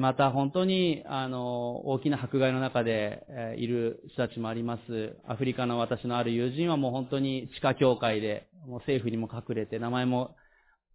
[0.00, 3.24] また本当に、あの、大きな迫害の中で
[3.56, 5.16] いる人たちもあります。
[5.28, 10.34] アフリカの私のある友人はもう本当に地下教会で、もう政府にも隠れて、名前も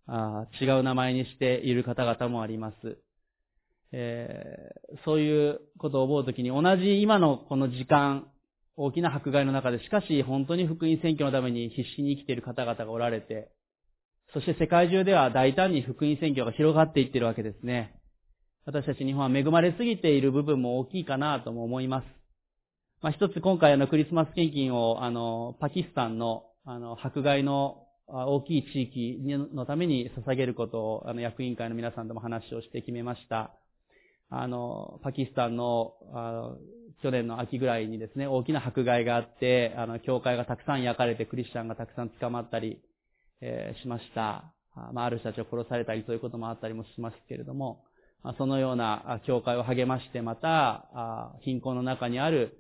[0.08, 2.98] あ違う名前にしている方々もあります。
[3.94, 8.28] えー、そういうことを思うときに、同じ今のこの時間、
[8.76, 13.52] 大きな迫害の中で、しかし本当に福音選挙のために必死に生きている方々がおられて、
[14.34, 17.96] そして世界中では大胆に福音宣教が広がっていってるわけですね。
[18.66, 22.06] 私たち日本は恵まれすぎている部分も大きいかなとも思います。
[23.02, 29.20] まあ、一つ今回あのクリスマス献金をあのパキスタンのあの迫害の大きい地域
[29.54, 33.52] のために捧げることをあの役員会の皆さんとも話をして決めました。
[34.30, 36.58] あの、パキスタンのあの
[37.04, 42.80] 去年の秋ぐらいにですね、大きな迫害があって、あの、教会がたくさん焼かれてクリスチャンがたくさん捕まったり、
[43.42, 44.54] えー、しました。
[44.94, 47.84] まあ、ある人たちを殺されたりそういうこともあったりもしますけれども、
[48.38, 52.58] そのような教会を励まして、また、貧困の中にある、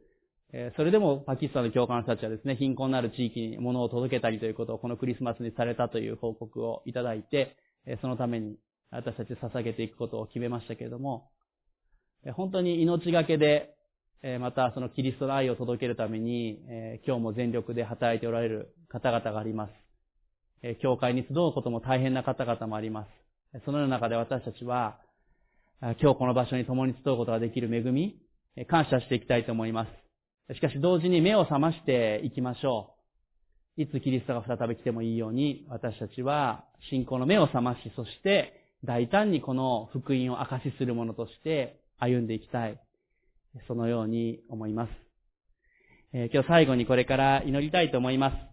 [0.76, 7.56] それでもパキスタンの教会の人たちはですね、貧困のある地域に物を届けたりということをこのクリスマスにされたという報告をいただいて、
[8.02, 8.58] そのために
[8.90, 11.30] 私たち捧げていくことを決めましたけれども、
[12.34, 13.76] 本当に命がけで、
[14.40, 16.60] またそのキリストの愛を届けるために、
[17.08, 19.91] 今日も全力で働いておられる方々があります。
[20.64, 23.64] え教会に集うことも大変な方々もあります。
[23.66, 25.00] そのような中で私たちは、
[25.82, 28.22] 今日この場所に共に集うことができる恵み、
[28.68, 29.88] 感謝していきたいと思いま
[30.50, 30.56] す。
[30.56, 32.96] しかし同時に目を覚ましていきましょ
[33.78, 33.82] う。
[33.82, 42.80] いつキリストが再び来てもいいように、私たちは信仰の目を覚まし、そして大胆にこの福音を証しするものとして歩んでいきたい。
[43.68, 44.92] そのように思います。
[46.14, 48.51] え、今日最後にこれから祈りたいと思います。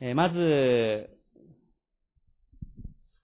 [0.00, 1.08] えー、まず、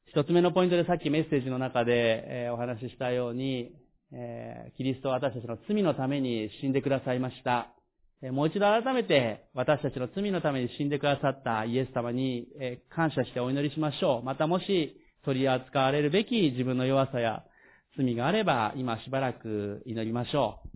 [0.07, 3.73] 一つ目のポイントでさっきメッセージの中で、えお話ししたように、
[4.13, 7.69] えキリストは私たちの罪のために死んでくださいました。
[8.23, 14.23] えもう一度改めて私たちの罪のために死んでくださったイエス様に、え感謝してお祈りしましょう。
[14.23, 17.45] またもし取り扱われるべき自分の弱さや
[17.97, 20.72] 罪があれば今しばらく祈りましょう。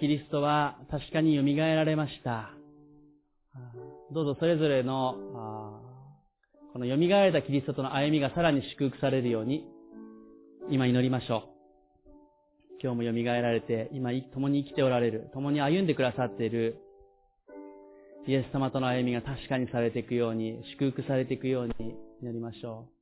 [0.00, 2.50] キリストは確かに蘇られました。
[4.12, 5.16] どうぞそれぞれの、
[6.72, 9.64] この蘇られたキリストとの歩みがさらに祝福されるように、
[10.70, 11.58] 今祈りましょう。
[12.80, 16.78] 今日も蘇られて、今共に生きておられる、共に歩んでくださっている、
[18.26, 21.74] イエス様との歩みが確かにされていくように、祝福されていくように
[22.22, 22.97] 祈りましょう。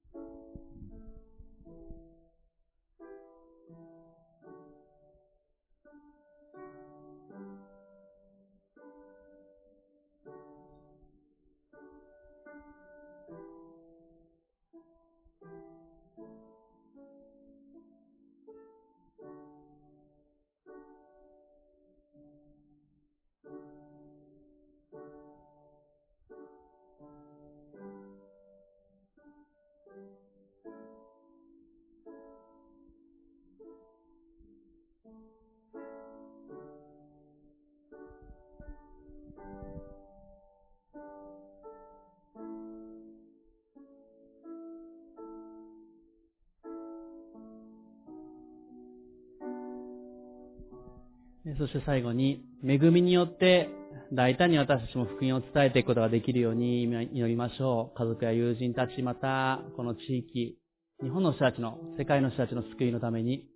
[51.58, 53.70] そして最後に、恵みによって
[54.12, 57.98] 大胆に私たちも福音を伝えていくことができるように祈りましょう。
[57.98, 60.58] 家族や友人たち、またこの地域、
[61.02, 63.48] 日本の人たちの、世界の人たちの救いのために、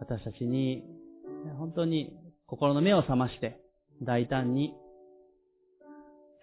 [0.00, 0.84] 私たちに
[1.58, 2.16] 本当に
[2.46, 3.60] 心の目を覚まして
[4.02, 4.74] 大胆に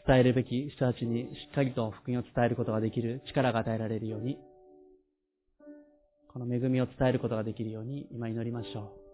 [0.06, 4.38] 伝えるべき人たちにしっかりと福音を伝えることができる力が与えられるように、
[6.32, 9.05] この恵みを伝えることができるように今祈りましょう。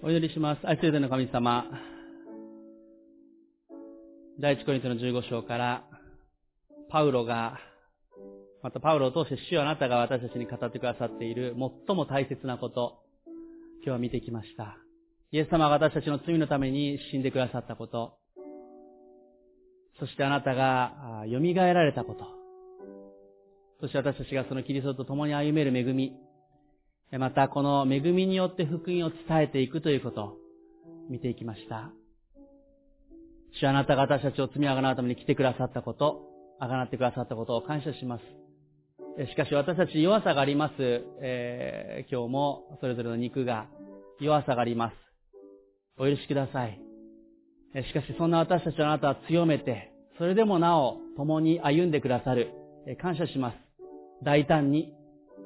[0.00, 0.60] お祈りします。
[0.64, 1.64] 愛する天の神様。
[4.38, 5.84] 第一コリントの15章から、
[6.88, 7.58] パウロが、
[8.62, 13.00] またパウロを通して主よあなたが私たちに語ってくださっている最も大切なこと、
[13.78, 14.76] 今日は見てきました。
[15.32, 18.18] イエス様が私たちの罪のために死んでくださったこと、
[19.98, 22.24] そしてあなたが蘇られたこと、
[23.80, 26.12] そして私たちがそのキリストと共に歩める恵み、
[27.12, 30.36] またこの恵みによって福音を伝えていくということを
[31.08, 31.90] 見ていきました。
[33.60, 36.28] 主あなたが私たちを罪あがなうために来てくださったこと、
[36.60, 38.24] あがなってくださったことを感謝します。
[39.30, 40.74] しかし私たち弱さがあります。
[41.22, 43.66] えー、今日もそれぞれの肉が
[44.20, 44.94] 弱さがあります。
[45.98, 46.78] お許しください。
[47.88, 52.52] しかしそんな私たちをあなたは強めて、それでもなお共に歩んでくださる。
[53.00, 53.56] 感謝します。
[54.24, 54.92] 大胆に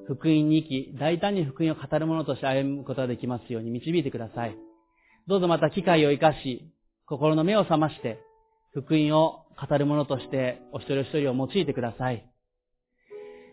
[0.07, 4.57] 福音に生き、大胆に福音を語る者として歩むことができますように導いてください。
[5.29, 6.73] どうぞまた機会を生かし、
[7.07, 8.19] 心の目を覚まして、
[8.73, 12.27] 福音を語る者としてお一人お一人を用いてください。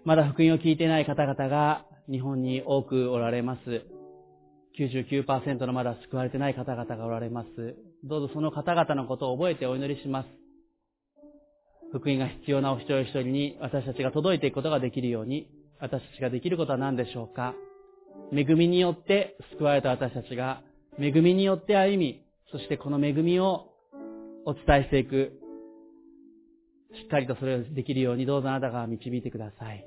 [0.05, 3.59] まだ福音を聞いてない方々が日本に多くおられます。
[4.79, 7.49] 99%のまだ救われてない方々がおられます。
[8.03, 10.27] どうぞその方々のことを覚えてお祈りします。
[11.91, 15.49] 福音が必要なお一人お一人に私たちが届いていくことができるように、
[15.79, 17.55] 私たちができることは何でしょうか？
[18.33, 20.61] 恵みによって救われた私たちが、
[20.99, 23.67] 恵みによって歩み、そしてこの恵みを
[24.45, 25.39] お伝えしていく、
[26.93, 29.85] しっかりとそれをできるようにどうぞあなたが導いてください。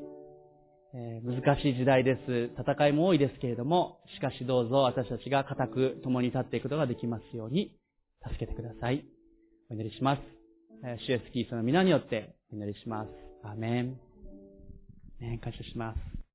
[0.95, 2.51] えー、難しい時代です。
[2.59, 7.77] 戦いも多いですけれども、しかしどうぞ私たちが固く共に立っていくことができますように、
[8.23, 9.05] 助けてください。
[9.71, 10.23] お祈りします。
[10.85, 13.09] えー、シュエスキースの皆によってお祈りします。
[13.43, 14.12] アメン。
[15.23, 16.22] ね、感謝します。